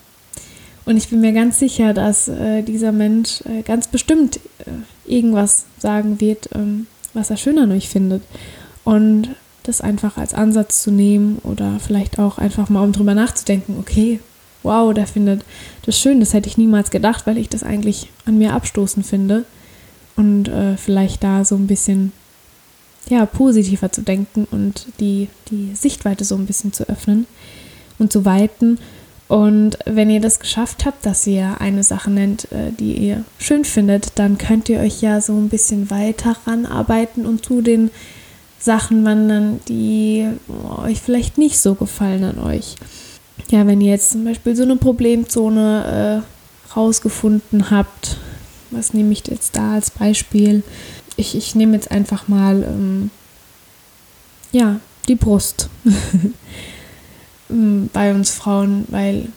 Und 0.89 0.97
ich 0.97 1.09
bin 1.09 1.21
mir 1.21 1.33
ganz 1.33 1.59
sicher, 1.59 1.93
dass 1.93 2.27
äh, 2.27 2.63
dieser 2.63 2.91
Mensch 2.91 3.41
äh, 3.41 3.61
ganz 3.61 3.87
bestimmt 3.87 4.37
äh, 4.65 4.71
irgendwas 5.05 5.65
sagen 5.77 6.19
wird, 6.19 6.49
ähm, 6.55 6.87
was 7.13 7.29
er 7.29 7.37
schön 7.37 7.59
an 7.59 7.71
euch 7.71 7.87
findet. 7.87 8.23
Und 8.83 9.29
das 9.61 9.81
einfach 9.81 10.17
als 10.17 10.33
Ansatz 10.33 10.81
zu 10.81 10.89
nehmen 10.89 11.37
oder 11.43 11.79
vielleicht 11.79 12.17
auch 12.17 12.39
einfach 12.39 12.69
mal 12.69 12.81
um 12.81 12.91
drüber 12.91 13.13
nachzudenken, 13.13 13.77
okay, 13.79 14.19
wow, 14.63 14.91
der 14.91 15.05
findet 15.05 15.45
das 15.85 15.99
schön, 15.99 16.19
das 16.19 16.33
hätte 16.33 16.49
ich 16.49 16.57
niemals 16.57 16.89
gedacht, 16.89 17.27
weil 17.27 17.37
ich 17.37 17.49
das 17.49 17.61
eigentlich 17.61 18.09
an 18.25 18.39
mir 18.39 18.55
abstoßen 18.55 19.03
finde. 19.03 19.45
Und 20.15 20.47
äh, 20.47 20.75
vielleicht 20.75 21.23
da 21.23 21.45
so 21.45 21.53
ein 21.53 21.67
bisschen 21.67 22.13
ja, 23.09 23.27
positiver 23.27 23.91
zu 23.91 24.01
denken 24.01 24.47
und 24.49 24.87
die, 24.99 25.27
die 25.51 25.75
Sichtweite 25.75 26.25
so 26.25 26.33
ein 26.33 26.47
bisschen 26.47 26.73
zu 26.73 26.89
öffnen 26.89 27.27
und 27.99 28.11
zu 28.11 28.25
weiten 28.25 28.79
und 29.29 29.77
wenn 29.85 30.09
ihr 30.09 30.21
das 30.21 30.39
geschafft 30.39 30.85
habt, 30.85 31.05
dass 31.05 31.27
ihr 31.27 31.61
eine 31.61 31.83
Sache 31.83 32.09
nennt, 32.09 32.51
äh, 32.51 32.71
die 32.71 32.93
ihr 32.93 33.23
schön 33.37 33.63
findet, 33.63 34.13
dann 34.15 34.39
könnt 34.39 34.69
ihr 34.69 34.79
euch 34.79 35.01
ja 35.03 35.21
so 35.21 35.37
ein 35.37 35.49
bisschen 35.49 35.91
weiter 35.91 36.35
ranarbeiten 36.47 37.27
und 37.27 37.45
zu 37.45 37.61
den 37.61 37.91
Sachen 38.57 39.05
wandern, 39.05 39.59
die 39.67 40.27
euch 40.83 40.99
vielleicht 40.99 41.37
nicht 41.37 41.59
so 41.59 41.75
gefallen 41.75 42.23
an 42.23 42.39
euch. 42.39 42.75
Ja, 43.51 43.67
wenn 43.67 43.81
ihr 43.81 43.91
jetzt 43.91 44.11
zum 44.11 44.25
Beispiel 44.25 44.55
so 44.55 44.63
eine 44.63 44.77
Problemzone 44.77 46.23
äh, 46.25 46.75
rausgefunden 46.75 47.69
habt, 47.69 48.17
was 48.71 48.95
nehme 48.95 49.13
ich 49.13 49.27
jetzt 49.27 49.55
da 49.55 49.73
als 49.73 49.91
Beispiel? 49.91 50.63
Ich, 51.17 51.35
ich 51.35 51.53
nehme 51.53 51.75
jetzt 51.75 51.91
einfach 51.91 52.27
mal, 52.27 52.63
ähm, 52.63 53.11
ja, 54.51 54.79
die 55.07 55.15
Brust. 55.15 55.69
Mm, 57.49 57.87
bei 57.91 58.13
uns 58.13 58.31
Frauen, 58.31 58.85
weil 58.89 59.27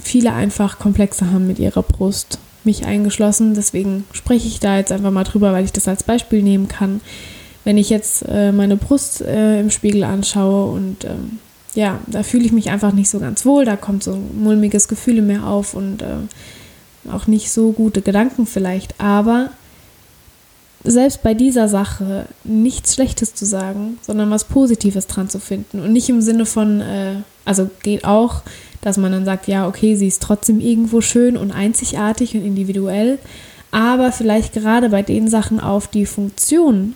viele 0.00 0.32
einfach 0.32 0.78
Komplexe 0.78 1.30
haben 1.30 1.46
mit 1.46 1.58
ihrer 1.58 1.82
Brust, 1.82 2.38
mich 2.64 2.84
eingeschlossen. 2.84 3.54
Deswegen 3.54 4.04
spreche 4.12 4.48
ich 4.48 4.60
da 4.60 4.76
jetzt 4.76 4.92
einfach 4.92 5.10
mal 5.10 5.24
drüber, 5.24 5.52
weil 5.52 5.64
ich 5.64 5.72
das 5.72 5.88
als 5.88 6.02
Beispiel 6.02 6.42
nehmen 6.42 6.68
kann. 6.68 7.00
Wenn 7.64 7.78
ich 7.78 7.90
jetzt 7.90 8.24
äh, 8.28 8.52
meine 8.52 8.76
Brust 8.76 9.22
äh, 9.22 9.60
im 9.60 9.70
Spiegel 9.70 10.04
anschaue 10.04 10.72
und 10.72 11.04
ähm, 11.04 11.38
ja, 11.74 12.00
da 12.06 12.22
fühle 12.22 12.44
ich 12.44 12.52
mich 12.52 12.70
einfach 12.70 12.92
nicht 12.92 13.10
so 13.10 13.18
ganz 13.18 13.44
wohl, 13.44 13.64
da 13.64 13.76
kommt 13.76 14.02
so 14.02 14.14
ein 14.14 14.42
mulmiges 14.42 14.88
Gefühl 14.88 15.18
in 15.18 15.26
mir 15.26 15.44
auf 15.44 15.74
und 15.74 16.02
äh, 16.02 17.10
auch 17.10 17.26
nicht 17.26 17.50
so 17.50 17.72
gute 17.72 18.02
Gedanken 18.02 18.46
vielleicht, 18.46 19.00
aber 19.00 19.50
selbst 20.84 21.22
bei 21.22 21.34
dieser 21.34 21.68
Sache 21.68 22.26
nichts 22.44 22.94
Schlechtes 22.94 23.34
zu 23.34 23.44
sagen, 23.44 23.98
sondern 24.02 24.30
was 24.30 24.44
Positives 24.44 25.06
dran 25.06 25.28
zu 25.28 25.40
finden 25.40 25.80
und 25.80 25.92
nicht 25.92 26.08
im 26.08 26.20
Sinne 26.20 26.46
von, 26.46 26.80
äh, 26.80 27.16
also 27.46 27.70
geht 27.82 28.04
auch, 28.04 28.42
dass 28.82 28.98
man 28.98 29.12
dann 29.12 29.24
sagt, 29.24 29.48
ja, 29.48 29.66
okay, 29.66 29.96
sie 29.96 30.06
ist 30.06 30.22
trotzdem 30.22 30.60
irgendwo 30.60 31.00
schön 31.00 31.36
und 31.36 31.50
einzigartig 31.50 32.34
und 32.34 32.44
individuell, 32.44 33.18
aber 33.70 34.12
vielleicht 34.12 34.52
gerade 34.52 34.90
bei 34.90 35.02
den 35.02 35.28
Sachen 35.28 35.58
auf 35.58 35.88
die 35.88 36.06
Funktion, 36.06 36.94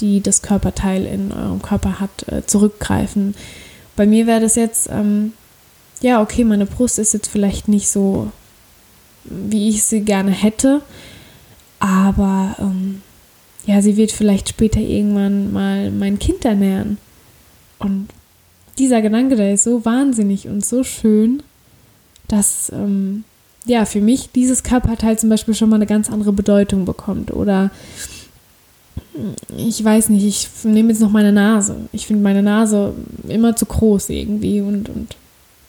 die 0.00 0.22
das 0.22 0.42
Körperteil 0.42 1.04
in 1.04 1.32
eurem 1.32 1.60
Körper 1.60 2.00
hat, 2.00 2.26
äh, 2.28 2.46
zurückgreifen. 2.46 3.34
Bei 3.96 4.06
mir 4.06 4.26
wäre 4.26 4.40
das 4.40 4.54
jetzt, 4.54 4.88
ähm, 4.90 5.32
ja, 6.00 6.22
okay, 6.22 6.44
meine 6.44 6.66
Brust 6.66 6.98
ist 6.98 7.14
jetzt 7.14 7.28
vielleicht 7.28 7.68
nicht 7.68 7.88
so, 7.88 8.30
wie 9.24 9.68
ich 9.68 9.82
sie 9.82 10.00
gerne 10.00 10.30
hätte, 10.30 10.82
aber 11.80 12.56
ähm, 12.58 13.02
ja, 13.66 13.82
sie 13.82 13.96
wird 13.96 14.12
vielleicht 14.12 14.48
später 14.48 14.80
irgendwann 14.80 15.52
mal 15.52 15.90
mein 15.90 16.18
Kind 16.18 16.44
ernähren. 16.44 16.98
Und 17.78 18.08
dieser 18.78 19.02
Gedanke, 19.02 19.36
der 19.36 19.54
ist 19.54 19.64
so 19.64 19.84
wahnsinnig 19.84 20.48
und 20.48 20.64
so 20.64 20.84
schön, 20.84 21.42
dass 22.28 22.70
ähm, 22.74 23.24
ja 23.64 23.84
für 23.84 24.00
mich 24.00 24.30
dieses 24.32 24.62
Körperteil 24.62 25.18
zum 25.18 25.28
Beispiel 25.28 25.54
schon 25.54 25.68
mal 25.68 25.76
eine 25.76 25.86
ganz 25.86 26.10
andere 26.10 26.32
Bedeutung 26.32 26.84
bekommt. 26.84 27.32
Oder 27.32 27.70
ich 29.56 29.82
weiß 29.84 30.10
nicht, 30.10 30.24
ich 30.24 30.48
nehme 30.64 30.90
jetzt 30.90 31.00
noch 31.00 31.10
meine 31.10 31.32
Nase. 31.32 31.76
Ich 31.92 32.06
finde 32.06 32.22
meine 32.22 32.42
Nase 32.42 32.94
immer 33.26 33.56
zu 33.56 33.66
groß 33.66 34.10
irgendwie 34.10 34.60
und, 34.60 34.88
und 34.88 35.16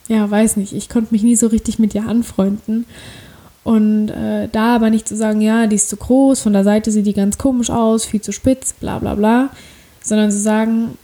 ja, 0.08 0.30
weiß 0.30 0.58
nicht, 0.58 0.74
ich 0.74 0.90
konnte 0.90 1.14
mich 1.14 1.24
nie 1.24 1.36
so 1.36 1.48
richtig 1.48 1.80
mit 1.80 1.96
ihr 1.96 2.08
anfreunden. 2.08 2.86
Und 3.64 4.10
äh, 4.10 4.48
da 4.52 4.76
aber 4.76 4.90
nicht 4.90 5.08
zu 5.08 5.16
sagen, 5.16 5.42
ja, 5.42 5.68
die 5.68 5.76
ist 5.76 5.90
zu 5.90 5.98
groß, 5.98 6.40
von 6.42 6.54
der 6.54 6.64
Seite 6.64 6.92
sieht 6.92 7.06
die 7.06 7.14
ganz 7.14 7.38
komisch 7.38 7.70
aus, 7.70 8.06
viel 8.06 8.22
zu 8.22 8.32
spitz, 8.32 8.74
bla 8.74 9.00
bla 9.00 9.16
bla, 9.16 9.50
sondern 10.02 10.32
zu 10.32 10.40
sagen, 10.40 10.98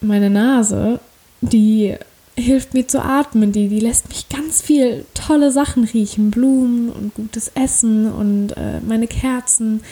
meine 0.00 0.30
Nase, 0.30 1.00
die 1.42 1.96
hilft 2.34 2.72
mir 2.72 2.88
zu 2.88 3.02
atmen, 3.02 3.52
die, 3.52 3.68
die 3.68 3.80
lässt 3.80 4.08
mich 4.08 4.28
ganz 4.30 4.62
viel 4.62 5.04
tolle 5.12 5.52
Sachen 5.52 5.84
riechen, 5.84 6.30
Blumen 6.30 6.88
und 6.88 7.14
gutes 7.14 7.52
Essen 7.54 8.10
und 8.10 8.52
äh, 8.56 8.80
meine 8.86 9.06
Kerzen. 9.06 9.82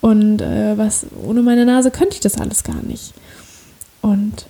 Und 0.00 0.40
äh, 0.40 0.76
was 0.78 1.06
ohne 1.24 1.42
meine 1.42 1.64
Nase 1.64 1.90
könnte 1.90 2.14
ich 2.14 2.20
das 2.20 2.38
alles 2.38 2.62
gar 2.62 2.82
nicht. 2.82 3.14
Und 4.00 4.46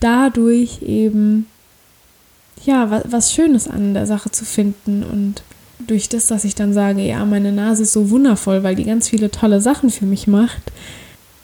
dadurch 0.00 0.82
eben 0.82 1.46
ja 2.64 2.90
was, 2.90 3.04
was 3.08 3.32
Schönes 3.32 3.68
an 3.68 3.94
der 3.94 4.06
Sache 4.06 4.30
zu 4.30 4.44
finden 4.44 5.02
und 5.02 5.42
durch 5.86 6.08
das, 6.08 6.26
dass 6.26 6.44
ich 6.44 6.54
dann 6.54 6.74
sage, 6.74 7.00
ja, 7.02 7.24
meine 7.24 7.52
Nase 7.52 7.84
ist 7.84 7.92
so 7.92 8.10
wundervoll, 8.10 8.62
weil 8.62 8.74
die 8.74 8.84
ganz 8.84 9.08
viele 9.08 9.30
tolle 9.30 9.60
Sachen 9.62 9.90
für 9.90 10.04
mich 10.04 10.26
macht, 10.26 10.70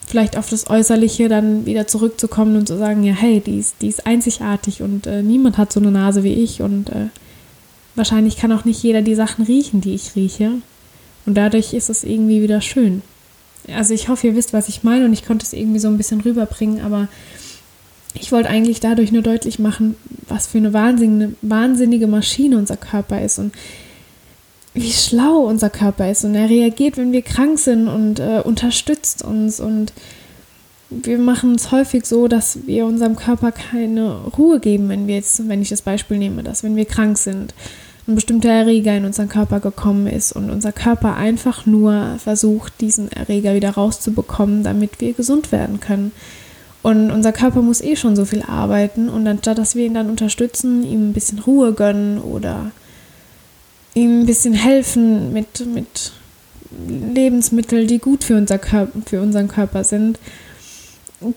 vielleicht 0.07 0.37
auf 0.37 0.49
das 0.49 0.71
Äußerliche 0.71 1.29
dann 1.29 1.67
wieder 1.67 1.87
zurückzukommen 1.87 2.57
und 2.57 2.69
zu 2.69 2.79
sagen, 2.79 3.03
ja, 3.03 3.13
hey, 3.13 3.41
die 3.41 3.59
ist, 3.59 3.77
die 3.83 3.89
ist 3.89 4.07
einzigartig 4.07 4.83
und 4.83 5.07
äh, 5.07 5.23
niemand 5.23 5.59
hat 5.59 5.73
so 5.73 5.81
eine 5.81 5.91
Nase 5.91 6.23
wie 6.23 6.33
ich 6.33 6.63
und 6.63 6.91
äh, 6.91 7.09
wahrscheinlich 7.97 8.37
kann 8.37 8.53
auch 8.53 8.65
nicht 8.65 8.83
jeder 8.83 9.03
die 9.03 9.15
Sachen 9.15 9.45
riechen, 9.45 9.81
die 9.81 9.95
ich 9.95 10.15
rieche. 10.15 10.53
Und 11.27 11.35
dadurch 11.35 11.75
ist 11.75 11.91
es 11.91 12.05
irgendwie 12.05 12.41
wieder 12.41 12.61
schön. 12.61 13.03
Also 13.75 13.95
ich 13.95 14.09
hoffe, 14.09 14.29
ihr 14.29 14.37
wisst, 14.37 14.53
was 14.53 14.69
ich 14.69 14.85
meine 14.85 15.07
und 15.07 15.13
ich 15.13 15.27
konnte 15.27 15.45
es 15.45 15.53
irgendwie 15.53 15.81
so 15.81 15.89
ein 15.89 15.97
bisschen 15.97 16.21
rüberbringen, 16.21 16.83
aber 16.83 17.09
ich 18.15 18.31
wollte 18.31 18.49
eigentlich 18.49 18.79
dadurch 18.79 19.11
nur 19.11 19.23
deutlich 19.23 19.59
machen, 19.59 19.97
was 20.29 20.47
für 20.47 20.59
eine 20.59 20.73
wahnsinnige, 20.73 21.35
wahnsinnige 21.43 22.07
Maschine 22.07 22.59
unser 22.59 22.77
Körper 22.77 23.21
ist 23.21 23.39
und 23.41 23.53
wie 24.77 24.93
schlau 24.93 25.39
unser 25.39 25.71
Körper 25.71 26.11
ist 26.11 26.25
und 26.25 26.35
er 26.35 26.51
reagiert, 26.51 26.99
wenn 26.99 27.11
wir 27.11 27.23
krank 27.23 27.59
sind 27.59 27.89
und 27.89 28.21
äh, 28.21 28.43
unterstützt 28.45 29.23
uns 29.23 29.59
und 29.59 29.93
wir 30.91 31.19
machen 31.19 31.55
es 31.55 31.73
häufig 31.73 32.05
so, 32.05 32.29
dass 32.29 32.67
wir 32.67 32.85
unserem 32.85 33.17
Körper 33.17 33.53
keine 33.53 34.17
Ruhe 34.39 34.61
geben, 34.61 34.89
wenn 34.89 35.07
wir 35.07 35.17
jetzt, 35.17 35.49
wenn 35.49 35.63
ich 35.63 35.71
das 35.71 35.83
Beispiel 35.83 36.19
nehme, 36.19 36.43
dass 36.43 36.63
wenn 36.63 36.77
wir 36.77 36.85
krank 36.85 37.19
sind, 37.19 37.55
ein 38.07 38.15
bestimmter 38.15 38.51
Erreger 38.51 38.97
in 38.97 39.05
unseren 39.07 39.29
Körper 39.29 39.61
gekommen 39.61 40.07
ist 40.07 40.33
und 40.33 40.51
unser 40.51 40.73
Körper 40.73 41.17
einfach 41.17 41.67
nur 41.67 42.17
versucht, 42.19 42.81
diesen 42.81 43.11
Erreger 43.11 43.55
wieder 43.55 43.71
rauszubekommen, 43.71 44.63
damit 44.63 45.01
wir 45.01 45.13
gesund 45.15 45.51
werden 45.51 45.81
können. 45.81 46.13
Und 46.83 47.11
unser 47.11 47.33
Körper 47.33 47.63
muss 47.63 47.81
eh 47.81 47.97
schon 47.97 48.15
so 48.15 48.25
viel 48.25 48.43
arbeiten 48.43 49.09
und 49.09 49.27
anstatt 49.27 49.59
dass 49.59 49.75
wir 49.75 49.87
ihn 49.87 49.95
dann 49.95 50.11
unterstützen, 50.11 50.85
ihm 50.85 51.09
ein 51.09 51.13
bisschen 51.15 51.41
Ruhe 51.41 51.73
gönnen 51.73 52.21
oder 52.21 52.71
ihm 53.97 54.21
ein 54.21 54.27
bisschen 54.27 54.53
helfen 54.53 55.33
mit, 55.33 55.67
mit 55.67 56.13
Lebensmitteln, 56.89 57.89
die 57.89 57.99
gut 57.99 58.25
für, 58.25 58.37
unser 58.37 58.59
Körper, 58.59 59.01
für 59.07 59.23
unseren 59.23 59.49
Körper 59.49 59.85
sind, 59.85 60.19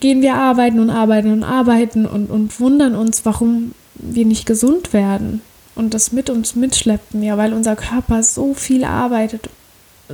gehen 0.01 0.21
wir 0.21 0.35
arbeiten 0.35 0.79
und 0.79 0.89
arbeiten 0.89 1.31
und 1.31 1.43
arbeiten 1.43 2.05
und, 2.05 2.29
und 2.29 2.59
wundern 2.59 2.95
uns, 2.95 3.25
warum 3.25 3.73
wir 3.95 4.25
nicht 4.25 4.45
gesund 4.45 4.91
werden 4.91 5.41
und 5.75 5.93
das 5.93 6.11
mit 6.11 6.29
uns 6.29 6.55
mitschleppen, 6.55 7.23
ja, 7.23 7.37
weil 7.37 7.53
unser 7.53 7.77
Körper 7.77 8.23
so 8.23 8.53
viel 8.53 8.83
arbeitet, 8.83 9.49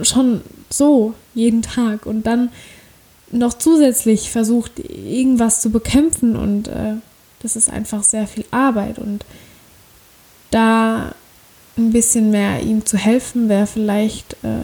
schon 0.03 0.41
so 0.69 1.15
jeden 1.34 1.63
Tag 1.63 2.05
und 2.05 2.27
dann 2.27 2.51
noch 3.31 3.55
zusätzlich 3.55 4.29
versucht, 4.29 4.73
irgendwas 4.79 5.62
zu 5.62 5.71
bekämpfen 5.71 6.36
und 6.36 6.67
äh, 6.67 6.93
das 7.41 7.55
ist 7.55 7.71
einfach 7.71 8.03
sehr 8.03 8.27
viel 8.27 8.45
Arbeit 8.51 8.99
und 8.99 9.25
da 10.51 11.15
ein 11.78 11.92
bisschen 11.92 12.32
mehr 12.32 12.62
ihm 12.62 12.86
zu 12.86 12.98
helfen, 12.98 13.50
wäre 13.50 13.68
vielleicht 13.68 14.34
äh, 14.44 14.64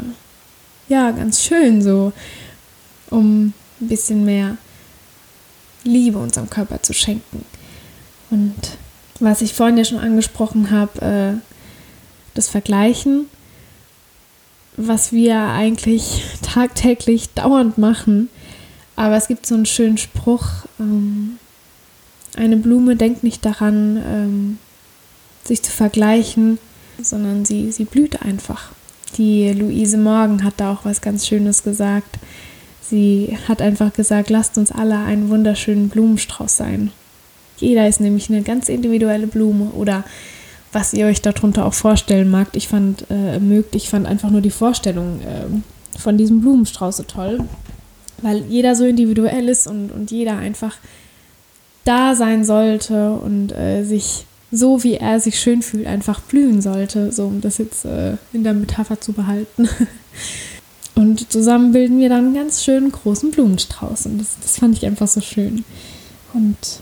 ja 0.88 1.12
ganz 1.12 1.42
schön 1.42 1.82
so, 1.82 2.14
um 3.10 3.54
ein 3.82 3.88
bisschen 3.88 4.26
mehr 4.26 4.58
Liebe 5.84 6.20
unserem 6.20 6.50
Körper 6.50 6.82
zu 6.82 6.94
schenken. 6.94 7.46
Und 8.30 8.56
was 9.20 9.42
ich 9.42 9.54
vorhin 9.54 9.78
ja 9.78 9.86
schon 9.86 10.00
angesprochen 10.00 10.72
habe, 10.72 11.02
äh, 11.02 11.52
das 12.34 12.48
Vergleichen, 12.48 13.28
was 14.78 15.12
wir 15.12 15.38
eigentlich 15.38 16.24
tagtäglich 16.42 17.30
dauernd 17.34 17.78
machen. 17.78 18.30
Aber 18.96 19.16
es 19.16 19.28
gibt 19.28 19.46
so 19.46 19.56
einen 19.56 19.66
schönen 19.66 19.98
Spruch, 19.98 20.48
ähm, 20.80 21.38
eine 22.38 22.58
Blume 22.58 22.96
denkt 22.96 23.24
nicht 23.24 23.44
daran, 23.44 23.98
ähm, 23.98 24.58
sich 25.44 25.62
zu 25.64 25.72
vergleichen, 25.72 26.60
sondern 27.04 27.46
sie, 27.46 27.72
sie 27.72 27.86
blüht 27.86 28.22
einfach. 28.22 28.72
Die 29.18 29.52
Luise 29.52 29.98
Morgan 29.98 30.44
hat 30.44 30.56
da 30.58 30.72
auch 30.72 30.86
was 30.86 31.02
ganz 31.02 31.28
Schönes 31.28 31.64
gesagt. 31.64 32.18
Sie 32.82 33.38
hat 33.48 33.62
einfach 33.62 33.94
gesagt, 33.94 34.30
lasst 34.30 34.58
uns 34.58 34.72
alle 34.72 34.98
einen 34.98 35.30
wunderschönen 35.30 35.90
Blumenstrauß 35.90 36.58
sein. 36.58 36.92
Jeder 37.58 37.88
ist 37.88 38.02
nämlich 38.02 38.30
eine 38.30 38.42
ganz 38.42 38.70
individuelle 38.70 39.28
Blume 39.28 39.72
oder 39.72 40.04
was 40.74 40.94
ihr 40.94 41.06
euch 41.06 41.22
darunter 41.22 41.66
auch 41.66 41.74
vorstellen 41.74 42.30
magt. 42.32 42.56
Ich 42.56 42.68
fand, 42.68 43.06
äh, 43.10 43.40
mögt, 43.40 43.76
ich 43.76 43.90
fand 43.90 44.08
einfach 44.08 44.30
nur 44.30 44.42
die 44.42 44.52
Vorstellung 44.52 45.22
äh, 45.22 46.00
von 46.00 46.18
diesem 46.18 46.42
Blumenstrauß 46.42 46.98
so 46.98 47.04
toll, 47.04 47.40
weil 48.22 48.44
jeder 48.50 48.76
so 48.76 48.86
individuell 48.86 49.50
ist 49.50 49.68
und, 49.68 49.92
und 49.92 50.12
jeder 50.12 50.38
einfach 50.38 50.78
da 51.84 52.16
sein 52.16 52.46
sollte 52.46 53.12
und 53.12 53.52
äh, 53.52 53.84
sich 53.84 54.26
so, 54.52 54.84
wie 54.84 54.96
er 54.96 55.20
sich 55.20 55.40
schön 55.40 55.62
fühlt, 55.62 55.88
einfach 55.88 56.20
blühen 56.22 56.62
sollte, 56.62 57.12
so 57.12 57.26
um 57.26 57.42
das 57.42 57.58
jetzt 57.58 57.86
äh, 57.86 58.18
in 58.34 58.44
der 58.44 58.54
Metapher 58.54 59.00
zu 59.00 59.14
behalten. 59.14 59.70
Und 60.96 61.32
zusammen 61.32 61.72
bilden 61.72 62.00
wir 62.00 62.10
dann 62.10 62.26
einen 62.26 62.36
ganz 62.36 62.64
schönen 62.64 62.92
großen 62.92 63.32
Blumenstrauß. 63.32 64.08
Und 64.08 64.20
das, 64.20 64.36
das 64.42 64.60
fand 64.60 64.78
ich 64.78 64.86
einfach 64.86 65.08
so 65.08 65.22
schön. 65.22 65.64
Und 66.34 66.82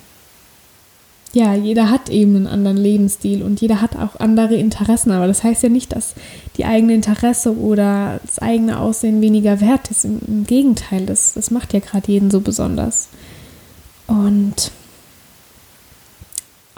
ja, 1.32 1.54
jeder 1.54 1.92
hat 1.92 2.10
eben 2.10 2.36
einen 2.36 2.48
anderen 2.48 2.78
Lebensstil 2.78 3.44
und 3.44 3.62
jeder 3.62 3.82
hat 3.82 3.96
auch 3.96 4.20
andere 4.20 4.56
Interessen. 4.56 5.12
Aber 5.12 5.28
das 5.28 5.44
heißt 5.44 5.62
ja 5.62 5.70
nicht, 5.70 5.96
dass 5.96 6.16
die 6.58 6.66
eigene 6.66 6.96
Interesse 6.96 7.56
oder 7.56 8.20
das 8.26 8.40
eigene 8.40 8.80
Aussehen 8.80 9.22
weniger 9.22 9.62
wert 9.62 9.92
ist. 9.92 10.06
Im, 10.06 10.20
im 10.28 10.44
Gegenteil, 10.46 11.06
das, 11.06 11.34
das 11.34 11.52
macht 11.52 11.74
ja 11.74 11.80
gerade 11.80 12.12
jeden 12.12 12.32
so 12.32 12.42
besonders. 12.42 13.10
Und 14.08 14.72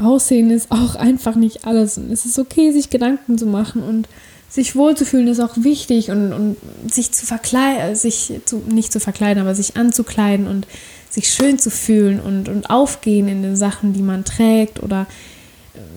Aussehen 0.02 0.50
ist 0.50 0.72
auch 0.72 0.96
einfach 0.96 1.36
nicht 1.36 1.66
alles. 1.66 1.98
Und 1.98 2.12
es 2.12 2.26
ist 2.26 2.40
okay, 2.40 2.72
sich 2.72 2.90
Gedanken 2.90 3.38
zu 3.38 3.46
machen 3.46 3.84
und 3.84 4.08
sich 4.50 4.76
wohlzufühlen 4.76 5.28
ist 5.28 5.40
auch 5.40 5.56
wichtig 5.56 6.12
und, 6.12 6.34
und 6.34 6.58
sich 6.92 7.12
zu 7.14 7.26
verkleiden, 7.26 7.96
sich 7.96 8.34
zu, 8.44 8.58
nicht 8.58 8.92
zu 8.92 9.00
verkleiden, 9.00 9.42
aber 9.42 9.56
sich 9.56 9.78
anzukleiden 9.78 10.48
und 10.48 10.68
sich 11.10 11.30
schön 11.30 11.58
zu 11.58 11.72
fühlen 11.72 12.20
und, 12.20 12.50
und 12.50 12.70
aufgehen 12.70 13.30
in 13.30 13.44
den 13.44 13.56
Sachen, 13.56 13.94
die 13.94 14.02
man 14.02 14.26
trägt 14.26 14.84
oder 14.84 15.08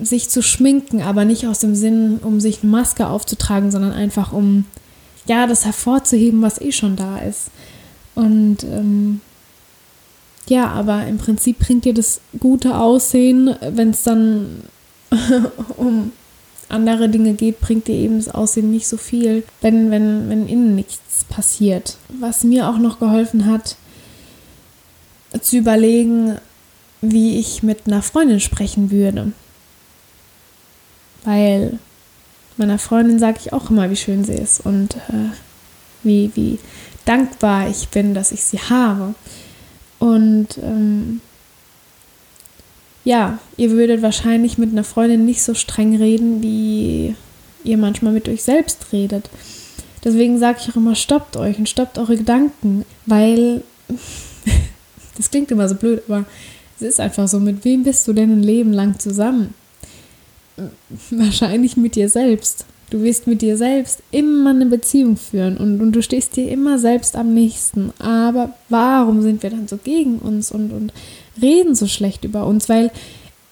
sich 0.02 0.28
zu 0.28 0.42
schminken, 0.42 1.02
aber 1.02 1.24
nicht 1.24 1.46
aus 1.46 1.58
dem 1.58 1.74
Sinn, 1.74 2.18
um 2.22 2.40
sich 2.40 2.62
eine 2.62 2.70
Maske 2.70 3.08
aufzutragen, 3.08 3.70
sondern 3.70 3.92
einfach 3.92 4.32
um 4.32 4.66
ja 5.26 5.46
das 5.46 5.64
hervorzuheben, 5.64 6.42
was 6.42 6.60
eh 6.60 6.72
schon 6.72 6.96
da 6.96 7.18
ist. 7.18 7.48
Und 8.14 8.62
ähm, 8.62 9.20
ja, 10.48 10.68
aber 10.68 11.06
im 11.06 11.18
Prinzip 11.18 11.58
bringt 11.58 11.84
dir 11.84 11.94
das 11.94 12.20
gute 12.38 12.76
Aussehen, 12.76 13.54
wenn 13.60 13.90
es 13.90 14.02
dann 14.02 14.62
um 15.76 16.12
andere 16.68 17.08
Dinge 17.08 17.34
geht, 17.34 17.60
bringt 17.60 17.88
dir 17.88 17.94
eben 17.94 18.16
das 18.16 18.28
Aussehen 18.28 18.70
nicht 18.70 18.88
so 18.88 18.96
viel, 18.96 19.44
wenn, 19.60 19.90
wenn, 19.90 20.28
wenn 20.28 20.48
innen 20.48 20.74
nichts 20.74 21.24
passiert. 21.28 21.96
Was 22.08 22.44
mir 22.44 22.68
auch 22.68 22.78
noch 22.78 22.98
geholfen 22.98 23.46
hat, 23.46 23.76
zu 25.40 25.56
überlegen, 25.56 26.38
wie 27.00 27.38
ich 27.38 27.62
mit 27.62 27.86
einer 27.86 28.02
Freundin 28.02 28.40
sprechen 28.40 28.90
würde. 28.90 29.32
Weil 31.24 31.78
meiner 32.56 32.78
Freundin 32.78 33.18
sage 33.18 33.38
ich 33.40 33.52
auch 33.52 33.70
immer, 33.70 33.90
wie 33.90 33.96
schön 33.96 34.24
sie 34.24 34.34
ist 34.34 34.64
und 34.64 34.96
äh, 35.08 35.32
wie, 36.02 36.30
wie 36.34 36.58
dankbar 37.04 37.68
ich 37.68 37.88
bin, 37.88 38.14
dass 38.14 38.32
ich 38.32 38.44
sie 38.44 38.58
habe. 38.58 39.14
Und 40.04 40.58
ähm, 40.62 41.22
ja, 43.04 43.38
ihr 43.56 43.70
würdet 43.70 44.02
wahrscheinlich 44.02 44.58
mit 44.58 44.70
einer 44.70 44.84
Freundin 44.84 45.24
nicht 45.24 45.42
so 45.42 45.54
streng 45.54 45.96
reden, 45.96 46.42
wie 46.42 47.16
ihr 47.64 47.78
manchmal 47.78 48.12
mit 48.12 48.28
euch 48.28 48.42
selbst 48.42 48.92
redet. 48.92 49.30
Deswegen 50.04 50.38
sage 50.38 50.58
ich 50.60 50.70
auch 50.70 50.76
immer, 50.76 50.94
stoppt 50.94 51.38
euch 51.38 51.56
und 51.56 51.70
stoppt 51.70 51.96
eure 51.96 52.18
Gedanken, 52.18 52.84
weil 53.06 53.62
das 55.16 55.30
klingt 55.30 55.50
immer 55.50 55.70
so 55.70 55.74
blöd, 55.74 56.02
aber 56.06 56.26
es 56.76 56.82
ist 56.82 57.00
einfach 57.00 57.26
so, 57.26 57.40
mit 57.40 57.64
wem 57.64 57.84
bist 57.84 58.06
du 58.06 58.12
denn 58.12 58.30
ein 58.30 58.42
Leben 58.42 58.74
lang 58.74 58.98
zusammen? 58.98 59.54
Wahrscheinlich 61.10 61.78
mit 61.78 61.96
dir 61.96 62.10
selbst. 62.10 62.66
Du 62.90 63.02
wirst 63.02 63.26
mit 63.26 63.42
dir 63.42 63.56
selbst 63.56 64.02
immer 64.10 64.50
eine 64.50 64.66
Beziehung 64.66 65.16
führen 65.16 65.56
und, 65.56 65.80
und 65.80 65.92
du 65.92 66.02
stehst 66.02 66.36
dir 66.36 66.50
immer 66.50 66.78
selbst 66.78 67.16
am 67.16 67.34
nächsten. 67.34 67.92
Aber 67.98 68.50
warum 68.68 69.22
sind 69.22 69.42
wir 69.42 69.50
dann 69.50 69.68
so 69.68 69.76
gegen 69.76 70.18
uns 70.18 70.52
und, 70.52 70.72
und 70.72 70.92
reden 71.40 71.74
so 71.74 71.86
schlecht 71.86 72.24
über 72.24 72.46
uns? 72.46 72.68
Weil 72.68 72.90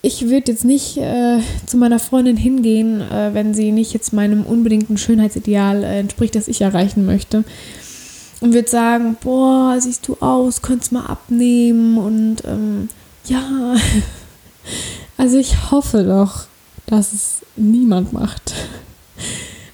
ich 0.03 0.29
würde 0.29 0.53
jetzt 0.53 0.65
nicht 0.65 0.97
äh, 0.97 1.39
zu 1.65 1.77
meiner 1.77 2.01
Freundin 2.01 2.37
hingehen, 2.37 3.01
äh, 3.01 3.31
wenn 3.35 3.55
sie 3.55 3.71
nicht 3.71 3.95
jetzt 3.95 4.13
meinem 4.13 4.45
unbedingten 4.45 4.99
Schönheitsideal 4.99 5.85
äh, 5.85 6.01
entspricht, 6.01 6.35
das 6.35 6.49
ich 6.49 6.61
erreichen 6.61 7.07
möchte. 7.07 7.45
Und 8.41 8.53
würde 8.53 8.69
sagen, 8.69 9.17
boah, 9.23 9.77
siehst 9.79 10.09
du 10.09 10.17
aus, 10.19 10.63
könntest 10.63 10.91
mal 10.91 11.07
abnehmen 11.07 11.97
und 11.99 12.45
ähm, 12.45 12.89
ja. 13.27 13.43
Also 15.19 15.39
ich 15.39 15.71
hoffe 15.71 16.05
doch, 16.05 16.47
dass 16.87 17.13
es 17.13 17.43
niemand 17.57 18.13
macht. 18.13 18.55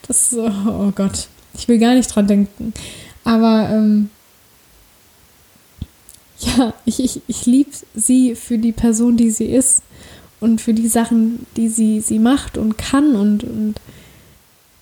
Das 0.06 0.22
ist 0.22 0.30
so, 0.30 0.46
oh 0.46 0.92
Gott, 0.94 1.28
ich 1.54 1.68
will 1.68 1.78
gar 1.78 1.94
nicht 1.94 2.14
dran 2.14 2.26
denken. 2.26 2.72
Aber 3.24 3.68
ähm, 3.70 4.10
ja, 6.40 6.72
ich, 6.84 7.00
ich, 7.00 7.20
ich 7.26 7.46
liebe 7.46 7.70
sie 7.94 8.34
für 8.34 8.58
die 8.58 8.72
Person, 8.72 9.16
die 9.16 9.30
sie 9.30 9.46
ist 9.46 9.82
und 10.40 10.60
für 10.60 10.72
die 10.72 10.88
Sachen, 10.88 11.46
die 11.56 11.68
sie, 11.68 12.00
sie 12.00 12.18
macht 12.18 12.56
und 12.56 12.78
kann 12.78 13.16
und, 13.16 13.44
und 13.44 13.74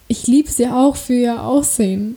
ich 0.09 0.26
liebe 0.26 0.50
sie 0.50 0.68
auch 0.68 0.96
für 0.96 1.14
ihr 1.14 1.42
Aussehen. 1.42 2.16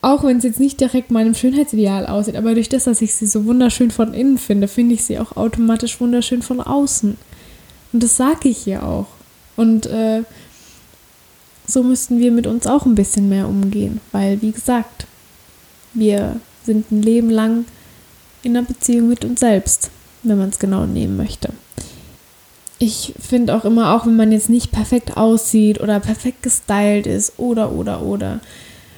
Auch 0.00 0.22
wenn 0.24 0.38
es 0.38 0.44
jetzt 0.44 0.60
nicht 0.60 0.80
direkt 0.80 1.10
meinem 1.10 1.34
Schönheitsideal 1.34 2.06
aussieht, 2.06 2.36
aber 2.36 2.54
durch 2.54 2.68
das, 2.68 2.84
dass 2.84 3.02
ich 3.02 3.14
sie 3.14 3.26
so 3.26 3.44
wunderschön 3.46 3.90
von 3.90 4.14
innen 4.14 4.38
finde, 4.38 4.68
finde 4.68 4.94
ich 4.94 5.04
sie 5.04 5.18
auch 5.18 5.36
automatisch 5.36 6.00
wunderschön 6.00 6.40
von 6.40 6.60
außen. 6.60 7.16
Und 7.92 8.02
das 8.02 8.16
sage 8.16 8.48
ich 8.48 8.66
ihr 8.66 8.84
auch. 8.84 9.06
Und 9.56 9.86
äh, 9.86 10.22
so 11.68 11.82
müssten 11.82 12.18
wir 12.18 12.32
mit 12.32 12.46
uns 12.46 12.66
auch 12.66 12.86
ein 12.86 12.94
bisschen 12.94 13.28
mehr 13.28 13.46
umgehen, 13.46 14.00
weil, 14.10 14.40
wie 14.42 14.52
gesagt, 14.52 15.06
wir 15.92 16.40
sind 16.64 16.90
ein 16.90 17.02
Leben 17.02 17.30
lang 17.30 17.66
in 18.42 18.56
einer 18.56 18.66
Beziehung 18.66 19.08
mit 19.08 19.24
uns 19.24 19.40
selbst, 19.40 19.90
wenn 20.22 20.38
man 20.38 20.48
es 20.48 20.58
genau 20.58 20.86
nehmen 20.86 21.16
möchte. 21.16 21.52
Ich 22.78 23.14
finde 23.20 23.54
auch 23.54 23.64
immer, 23.64 23.94
auch 23.94 24.06
wenn 24.06 24.16
man 24.16 24.32
jetzt 24.32 24.48
nicht 24.48 24.72
perfekt 24.72 25.16
aussieht 25.16 25.80
oder 25.80 26.00
perfekt 26.00 26.42
gestylt 26.42 27.06
ist 27.06 27.38
oder, 27.38 27.72
oder, 27.72 28.02
oder, 28.02 28.40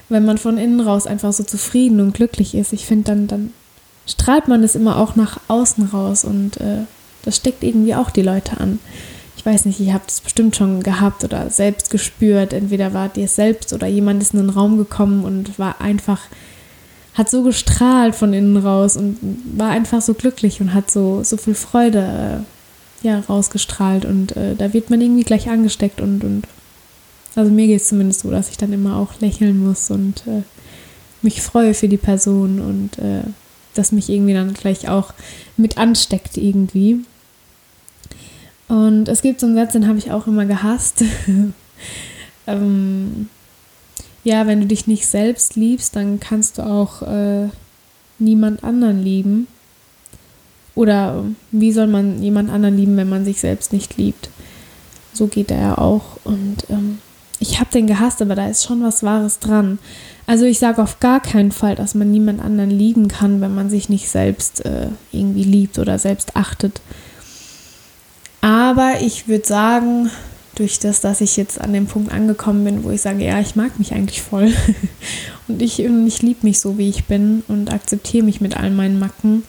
wenn 0.07 0.23
man 0.23 0.37
von 0.37 0.57
innen 0.57 0.79
raus 0.79 1.07
einfach 1.07 1.33
so 1.33 1.43
zufrieden 1.43 1.99
und 1.99 2.13
glücklich 2.13 2.55
ist, 2.55 2.73
ich 2.73 2.85
finde, 2.85 3.05
dann, 3.05 3.27
dann 3.27 3.53
strahlt 4.05 4.47
man 4.47 4.63
es 4.63 4.75
immer 4.75 4.97
auch 4.97 5.15
nach 5.15 5.39
außen 5.47 5.85
raus 5.87 6.23
und 6.23 6.57
äh, 6.57 6.83
das 7.23 7.37
steckt 7.37 7.63
irgendwie 7.63 7.95
auch 7.95 8.11
die 8.11 8.21
Leute 8.21 8.59
an 8.59 8.79
ich 9.41 9.45
weiß 9.45 9.65
nicht, 9.65 9.79
ihr 9.79 9.95
habt 9.95 10.11
es 10.11 10.21
bestimmt 10.21 10.55
schon 10.55 10.83
gehabt 10.83 11.23
oder 11.23 11.49
selbst 11.49 11.89
gespürt. 11.89 12.53
Entweder 12.53 12.93
wart 12.93 13.17
ihr 13.17 13.25
es 13.25 13.35
selbst 13.35 13.73
oder 13.73 13.87
jemand 13.87 14.21
ist 14.21 14.35
in 14.35 14.39
den 14.39 14.51
Raum 14.51 14.77
gekommen 14.77 15.25
und 15.25 15.57
war 15.57 15.81
einfach, 15.81 16.19
hat 17.15 17.27
so 17.27 17.41
gestrahlt 17.41 18.13
von 18.13 18.33
innen 18.33 18.57
raus 18.57 18.97
und 18.97 19.17
war 19.57 19.71
einfach 19.71 19.99
so 20.03 20.13
glücklich 20.13 20.61
und 20.61 20.75
hat 20.75 20.91
so, 20.91 21.23
so 21.23 21.37
viel 21.37 21.55
Freude 21.55 22.43
äh, 23.03 23.07
ja, 23.07 23.21
rausgestrahlt. 23.21 24.05
Und 24.05 24.37
äh, 24.37 24.55
da 24.55 24.73
wird 24.73 24.91
man 24.91 25.01
irgendwie 25.01 25.23
gleich 25.23 25.49
angesteckt 25.49 26.01
und, 26.01 26.23
und 26.23 26.43
also 27.33 27.49
mir 27.49 27.65
geht 27.65 27.81
es 27.81 27.87
zumindest 27.87 28.19
so, 28.19 28.29
dass 28.29 28.49
ich 28.49 28.57
dann 28.57 28.73
immer 28.73 28.97
auch 28.97 29.19
lächeln 29.21 29.57
muss 29.57 29.89
und 29.89 30.21
äh, 30.27 30.43
mich 31.23 31.41
freue 31.41 31.73
für 31.73 31.87
die 31.87 31.97
Person 31.97 32.59
und 32.59 32.99
äh, 32.99 33.23
das 33.73 33.91
mich 33.91 34.07
irgendwie 34.07 34.35
dann 34.35 34.53
gleich 34.53 34.87
auch 34.87 35.15
mit 35.57 35.79
ansteckt 35.79 36.37
irgendwie. 36.37 36.99
Und 38.71 39.09
es 39.09 39.21
gibt 39.21 39.41
so 39.41 39.47
einen 39.47 39.55
Satz, 39.55 39.73
den 39.73 39.85
habe 39.85 39.97
ich 39.97 40.11
auch 40.11 40.27
immer 40.27 40.45
gehasst. 40.45 41.03
ähm, 42.47 43.27
ja, 44.23 44.47
wenn 44.47 44.61
du 44.61 44.65
dich 44.65 44.87
nicht 44.87 45.07
selbst 45.07 45.57
liebst, 45.57 45.97
dann 45.97 46.21
kannst 46.21 46.57
du 46.57 46.61
auch 46.61 47.01
äh, 47.01 47.49
niemand 48.17 48.63
anderen 48.63 49.03
lieben. 49.03 49.47
Oder 50.73 51.25
wie 51.51 51.73
soll 51.73 51.87
man 51.87 52.23
jemand 52.23 52.49
anderen 52.49 52.77
lieben, 52.77 52.95
wenn 52.95 53.09
man 53.09 53.25
sich 53.25 53.41
selbst 53.41 53.73
nicht 53.73 53.97
liebt? 53.97 54.29
So 55.11 55.27
geht 55.27 55.51
er 55.51 55.59
ja 55.59 55.77
auch. 55.77 56.03
Und 56.23 56.63
ähm, 56.69 56.99
ich 57.39 57.59
habe 57.59 57.71
den 57.71 57.87
gehasst, 57.87 58.21
aber 58.21 58.35
da 58.35 58.47
ist 58.47 58.63
schon 58.63 58.81
was 58.83 59.03
Wahres 59.03 59.39
dran. 59.39 59.79
Also 60.27 60.45
ich 60.45 60.59
sage 60.59 60.81
auf 60.81 61.01
gar 61.01 61.19
keinen 61.19 61.51
Fall, 61.51 61.75
dass 61.75 61.93
man 61.93 62.09
niemand 62.09 62.39
anderen 62.39 62.71
lieben 62.71 63.09
kann, 63.09 63.41
wenn 63.41 63.53
man 63.53 63.69
sich 63.69 63.89
nicht 63.89 64.07
selbst 64.07 64.63
äh, 64.63 64.87
irgendwie 65.11 65.43
liebt 65.43 65.77
oder 65.77 65.99
selbst 65.99 66.37
achtet. 66.37 66.79
Aber 68.41 68.95
ich 69.01 69.27
würde 69.27 69.47
sagen, 69.47 70.09
durch 70.55 70.79
das, 70.79 71.01
dass 71.01 71.21
ich 71.21 71.37
jetzt 71.37 71.61
an 71.61 71.73
dem 71.73 71.87
Punkt 71.87 72.11
angekommen 72.11 72.63
bin, 72.63 72.83
wo 72.83 72.89
ich 72.89 73.01
sage, 73.01 73.23
ja, 73.23 73.39
ich 73.39 73.55
mag 73.55 73.79
mich 73.79 73.93
eigentlich 73.93 74.21
voll 74.21 74.53
und 75.47 75.61
ich, 75.61 75.79
ich 75.79 76.21
liebe 76.21 76.45
mich 76.45 76.59
so, 76.59 76.77
wie 76.77 76.89
ich 76.89 77.05
bin 77.05 77.43
und 77.47 77.71
akzeptiere 77.71 78.25
mich 78.25 78.41
mit 78.41 78.57
all 78.57 78.71
meinen 78.71 78.99
Macken. 78.99 79.43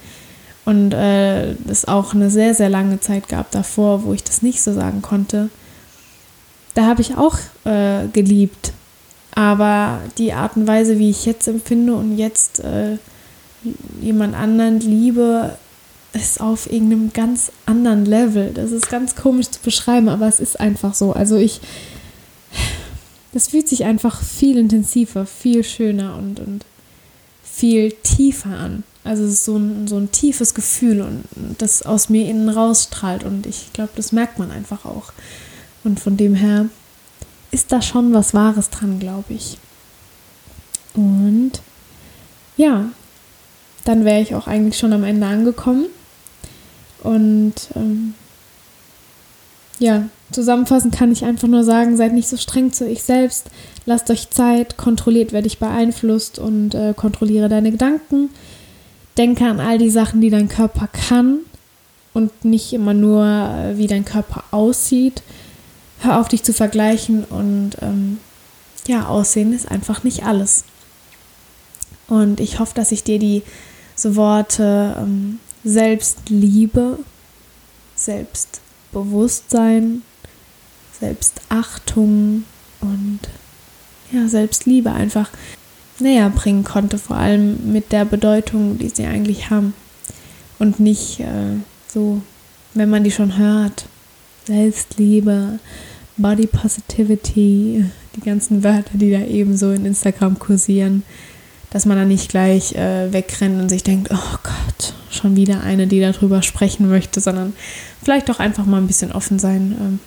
Und 0.65 0.93
äh, 0.93 1.53
es 1.69 1.89
auch 1.89 2.15
eine 2.15 2.31
sehr, 2.31 2.55
sehr 2.55 2.69
lange 2.69 3.01
Zeit 3.01 3.29
gab 3.29 3.51
davor, 3.51 4.05
wo 4.05 4.13
ich 4.13 4.23
das 4.23 4.43
nicht 4.43 4.63
so 4.63 4.73
sagen 4.73 5.03
konnte. 5.03 5.49
Da 6.75 6.87
habe 6.87 7.03
ich 7.03 7.17
auch 7.17 7.37
äh, 7.65 8.07
geliebt. 8.13 8.73
Aber 9.35 10.01
die 10.19 10.33
Art 10.33 10.57
und 10.57 10.69
Weise, 10.69 10.99
wie 10.99 11.11
ich 11.11 11.25
jetzt 11.25 11.49
empfinde 11.49 11.95
und 11.95 12.17
jetzt 12.17 12.61
äh, 12.61 12.99
jemand 14.01 14.37
anderen 14.37 14.79
liebe, 14.79 15.57
ist 16.13 16.41
auf 16.41 16.71
irgendeinem 16.71 17.13
ganz 17.13 17.53
anderen 17.67 18.05
Level. 18.05 18.53
Das 18.53 18.71
ist 18.71 18.89
ganz 18.89 19.17
komisch 19.17 19.51
zu 19.51 19.61
beschreiben, 19.61 20.09
aber 20.09 20.27
es 20.29 20.41
ist 20.41 20.61
einfach 20.61 20.95
so. 20.95 21.13
Also 21.13 21.37
ich, 21.37 21.61
das 23.33 23.49
fühlt 23.49 23.69
sich 23.69 23.85
einfach 23.85 24.23
viel 24.23 24.59
intensiver, 24.59 25.27
viel 25.27 25.65
schöner 25.65 26.17
und, 26.17 26.41
und 26.41 26.65
viel 27.43 27.93
tiefer 27.93 28.51
an. 28.51 28.85
Also 29.05 29.25
es 29.25 29.33
ist 29.33 29.45
so 29.45 29.57
ein, 29.57 29.89
so 29.89 29.97
ein 29.97 30.13
tiefes 30.13 30.55
Gefühl 30.55 31.01
und 31.01 31.25
das 31.59 31.83
aus 31.83 32.09
mir 32.09 32.29
innen 32.29 32.49
rausstrahlt 32.49 33.25
und 33.25 33.47
ich 33.47 33.73
glaube, 33.73 33.91
das 33.97 34.13
merkt 34.13 34.39
man 34.39 34.51
einfach 34.51 34.85
auch. 34.85 35.13
Und 35.83 35.99
von 35.99 36.17
dem 36.17 36.35
her 36.35 36.67
ist 37.51 37.73
da 37.73 37.83
schon 37.83 38.15
was 38.15 38.33
Wahres 38.33 38.71
dran, 38.71 39.01
glaube 39.01 39.35
ich. 39.35 39.59
Und 40.95 41.53
ja, 42.57 42.87
dann 43.85 44.05
wäre 44.05 44.21
ich 44.21 44.35
auch 44.35 44.47
eigentlich 44.47 44.79
schon 44.79 44.93
am 44.93 45.03
Ende 45.03 45.27
angekommen. 45.27 45.87
Und 47.03 47.55
ähm, 47.75 48.15
ja, 49.79 50.05
zusammenfassend 50.31 50.95
kann 50.95 51.13
ich 51.13 51.25
einfach 51.25 51.49
nur 51.49 51.65
sagen, 51.65 51.97
seid 51.97 52.13
nicht 52.13 52.29
so 52.29 52.37
streng 52.37 52.73
zu 52.73 52.87
euch 52.87 53.03
selbst, 53.03 53.49
lasst 53.85 54.11
euch 54.11 54.31
Zeit, 54.31 54.77
kontrolliert, 54.77 55.33
wer 55.33 55.43
dich 55.43 55.59
beeinflusst 55.59 56.39
und 56.39 56.75
äh, 56.75 56.95
kontrolliere 56.97 57.49
deine 57.49 57.73
Gedanken. 57.73 58.31
Denke 59.19 59.45
an 59.45 59.61
all 59.61 59.79
die 59.79 59.91
Sachen, 59.91 60.21
die 60.21 60.31
dein 60.31 60.49
Körper 60.49 60.89
kann 60.89 61.41
und 62.15 62.45
nicht 62.45 62.73
immer 62.73 62.95
nur, 62.95 63.25
äh, 63.25 63.79
wie 63.79 63.87
dein 63.89 64.05
Körper 64.05 64.45
aussieht. 64.53 65.23
Hör 66.01 66.21
auf, 66.21 66.29
dich 66.29 66.43
zu 66.43 66.53
vergleichen 66.53 67.25
und 67.25 67.73
ähm, 67.81 68.19
ja, 68.87 69.07
Aussehen 69.07 69.53
ist 69.53 69.71
einfach 69.71 70.03
nicht 70.03 70.25
alles. 70.25 70.65
Und 72.09 72.41
ich 72.41 72.59
hoffe, 72.59 72.75
dass 72.75 72.93
ich 72.93 73.05
dir 73.05 73.19
die 73.19 73.43
so 73.95 74.17
Worte 74.17 74.97
ähm, 74.99 75.39
Selbstliebe, 75.65 76.99
Selbstbewusstsein, 77.95 80.03
Selbstachtung 80.99 82.45
und 82.81 83.21
ja, 84.11 84.29
Selbstliebe 84.29 84.93
einfach 84.93 85.31
näher 85.99 86.31
bringen 86.31 86.65
konnte, 86.65 86.99
vor 86.99 87.17
allem 87.17 87.73
mit 87.73 87.93
der 87.93 88.05
Bedeutung, 88.05 88.79
die 88.79 88.89
sie 88.89 89.07
eigentlich 89.07 89.51
haben. 89.51 89.75
Und 90.59 90.81
nicht 90.81 91.21
äh, 91.21 91.57
so, 91.89 92.23
wenn 92.75 92.91
man 92.91 93.05
die 93.05 93.11
schon 93.11 93.39
hört. 93.39 93.87
Selbstliebe, 94.47 95.61
Body 96.17 96.47
Positivity, 96.47 97.85
die 98.17 98.21
ganzen 98.21 98.65
Wörter, 98.65 98.99
die 98.99 99.13
da 99.13 99.21
eben 99.21 99.57
so 99.57 99.71
in 99.71 99.87
Instagram 99.87 100.39
kursieren 100.39 101.05
dass 101.73 101.87
man 101.87 101.97
dann 101.97 102.09
nicht 102.09 102.29
gleich 102.29 102.75
äh, 102.75 103.13
wegrennt 103.13 103.61
und 103.61 103.69
sich 103.71 103.83
denkt, 103.83 104.11
oh 104.13 104.37
Gott, 104.43 104.93
schon 105.11 105.37
wieder 105.37 105.63
eine, 105.63 105.87
die 105.87 106.01
darüber 106.01 106.43
sprechen 106.43 106.89
möchte, 106.89 107.21
sondern 107.21 107.55
vielleicht 108.03 108.31
auch 108.31 108.39
einfach 108.39 108.67
mal 108.67 108.77
ein 108.77 108.87
bisschen 108.87 109.11
offen 109.11 109.39
sein. 109.39 109.75
Ähm, 109.81 109.99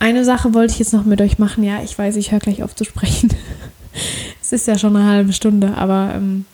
eine 0.00 0.24
Sache 0.24 0.52
wollte 0.52 0.72
ich 0.72 0.80
jetzt 0.80 0.92
noch 0.92 1.04
mit 1.04 1.20
euch 1.20 1.38
machen. 1.38 1.62
Ja, 1.62 1.80
ich 1.82 1.96
weiß, 1.96 2.16
ich 2.16 2.32
höre 2.32 2.40
gleich 2.40 2.64
auf 2.64 2.74
zu 2.74 2.84
sprechen. 2.84 3.30
es 4.42 4.52
ist 4.52 4.66
ja 4.66 4.78
schon 4.78 4.96
eine 4.96 5.06
halbe 5.06 5.32
Stunde, 5.32 5.76
aber 5.76 6.12
ähm, 6.14 6.44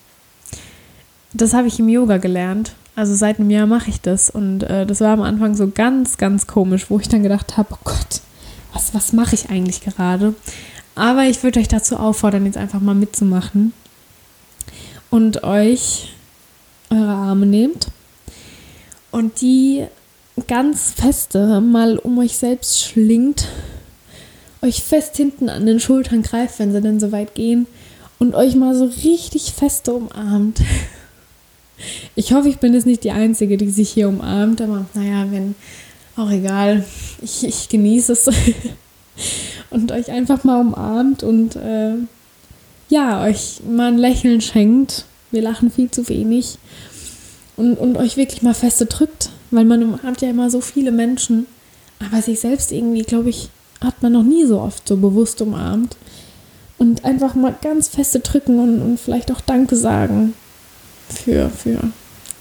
das 1.32 1.54
habe 1.54 1.68
ich 1.68 1.78
im 1.78 1.88
Yoga 1.88 2.18
gelernt. 2.18 2.74
Also 2.94 3.14
seit 3.14 3.40
einem 3.40 3.50
Jahr 3.50 3.66
mache 3.66 3.88
ich 3.88 4.02
das 4.02 4.28
und 4.28 4.64
äh, 4.64 4.84
das 4.84 5.00
war 5.00 5.12
am 5.12 5.22
Anfang 5.22 5.54
so 5.54 5.68
ganz, 5.68 6.18
ganz 6.18 6.46
komisch, 6.46 6.90
wo 6.90 6.98
ich 6.98 7.08
dann 7.08 7.22
gedacht 7.22 7.56
habe, 7.56 7.68
oh 7.72 7.78
Gott, 7.84 8.20
was, 8.74 8.94
was 8.94 9.14
mache 9.14 9.34
ich 9.34 9.48
eigentlich 9.48 9.80
gerade? 9.80 10.34
Aber 10.94 11.24
ich 11.24 11.42
würde 11.42 11.60
euch 11.60 11.68
dazu 11.68 11.98
auffordern, 11.98 12.44
jetzt 12.44 12.58
einfach 12.58 12.80
mal 12.80 12.94
mitzumachen 12.94 13.72
und 15.10 15.42
euch 15.42 16.14
eure 16.90 17.12
Arme 17.12 17.46
nehmt 17.46 17.88
und 19.10 19.40
die 19.40 19.86
ganz 20.46 20.92
feste 20.92 21.60
mal 21.60 21.98
um 21.98 22.18
euch 22.18 22.36
selbst 22.36 22.82
schlingt, 22.82 23.48
euch 24.62 24.82
fest 24.82 25.16
hinten 25.16 25.48
an 25.48 25.66
den 25.66 25.80
Schultern 25.80 26.22
greift, 26.22 26.58
wenn 26.58 26.72
sie 26.72 26.80
denn 26.80 27.00
so 27.00 27.12
weit 27.12 27.34
gehen 27.34 27.66
und 28.18 28.34
euch 28.34 28.54
mal 28.54 28.74
so 28.74 28.84
richtig 28.84 29.52
feste 29.52 29.92
umarmt. 29.94 30.60
Ich 32.14 32.32
hoffe, 32.32 32.48
ich 32.48 32.58
bin 32.58 32.72
jetzt 32.74 32.86
nicht 32.86 33.04
die 33.04 33.10
Einzige, 33.10 33.56
die 33.58 33.70
sich 33.70 33.90
hier 33.90 34.08
umarmt, 34.08 34.62
aber 34.62 34.86
naja, 34.94 35.26
wenn, 35.30 35.54
auch 36.16 36.30
egal. 36.30 36.84
Ich, 37.20 37.44
ich 37.44 37.68
genieße 37.68 38.12
es. 38.12 38.30
und 39.70 39.92
euch 39.92 40.10
einfach 40.10 40.44
mal 40.44 40.60
umarmt 40.60 41.22
und 41.22 41.56
äh, 41.56 41.94
ja, 42.88 43.24
euch 43.24 43.60
mal 43.68 43.88
ein 43.88 43.98
Lächeln 43.98 44.40
schenkt. 44.40 45.04
Wir 45.30 45.42
lachen 45.42 45.70
viel 45.70 45.90
zu 45.90 46.08
wenig. 46.08 46.58
Und, 47.56 47.78
und 47.78 47.96
euch 47.96 48.16
wirklich 48.16 48.42
mal 48.42 48.54
feste 48.54 48.86
drückt, 48.86 49.30
weil 49.50 49.64
man 49.64 49.82
umarmt 49.82 50.20
ja 50.20 50.30
immer 50.30 50.50
so 50.50 50.60
viele 50.60 50.92
Menschen. 50.92 51.46
Aber 52.06 52.20
sich 52.20 52.40
selbst 52.40 52.72
irgendwie, 52.72 53.02
glaube 53.02 53.30
ich, 53.30 53.48
hat 53.80 54.02
man 54.02 54.12
noch 54.12 54.22
nie 54.22 54.44
so 54.44 54.60
oft 54.60 54.86
so 54.86 54.96
bewusst 54.96 55.40
umarmt. 55.40 55.96
Und 56.78 57.04
einfach 57.04 57.34
mal 57.34 57.54
ganz 57.62 57.88
feste 57.88 58.20
drücken 58.20 58.60
und, 58.60 58.82
und 58.82 59.00
vielleicht 59.00 59.32
auch 59.32 59.40
Danke 59.40 59.76
sagen 59.76 60.34
für, 61.08 61.48
für 61.48 61.78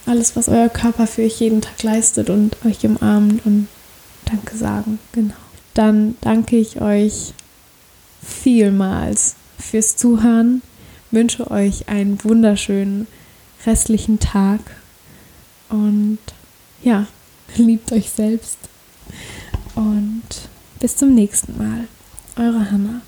alles, 0.06 0.36
was 0.36 0.50
euer 0.50 0.70
Körper 0.70 1.08
für 1.08 1.24
euch 1.24 1.40
jeden 1.40 1.62
Tag 1.62 1.82
leistet 1.82 2.30
und 2.30 2.58
euch 2.66 2.86
umarmt 2.86 3.46
und 3.46 3.68
Danke 4.26 4.58
sagen. 4.58 5.00
Genau. 5.14 5.34
Dann 5.74 6.16
danke 6.22 6.58
ich 6.58 6.82
euch 6.82 7.34
vielmals 8.22 9.36
fürs 9.60 9.96
Zuhören, 9.98 10.62
wünsche 11.12 11.50
euch 11.52 11.88
einen 11.88 12.24
wunderschönen 12.24 13.08
restlichen 13.66 14.20
Tag 14.20 14.60
und 15.70 16.20
ja, 16.84 17.08
liebt 17.56 17.92
euch 17.92 18.10
selbst 18.10 18.58
und 19.76 20.24
bis 20.80 20.98
zum 20.98 21.14
nächsten 21.14 21.58
Mal. 21.58 21.88
Eure 22.38 22.70
Hannah. 22.70 23.02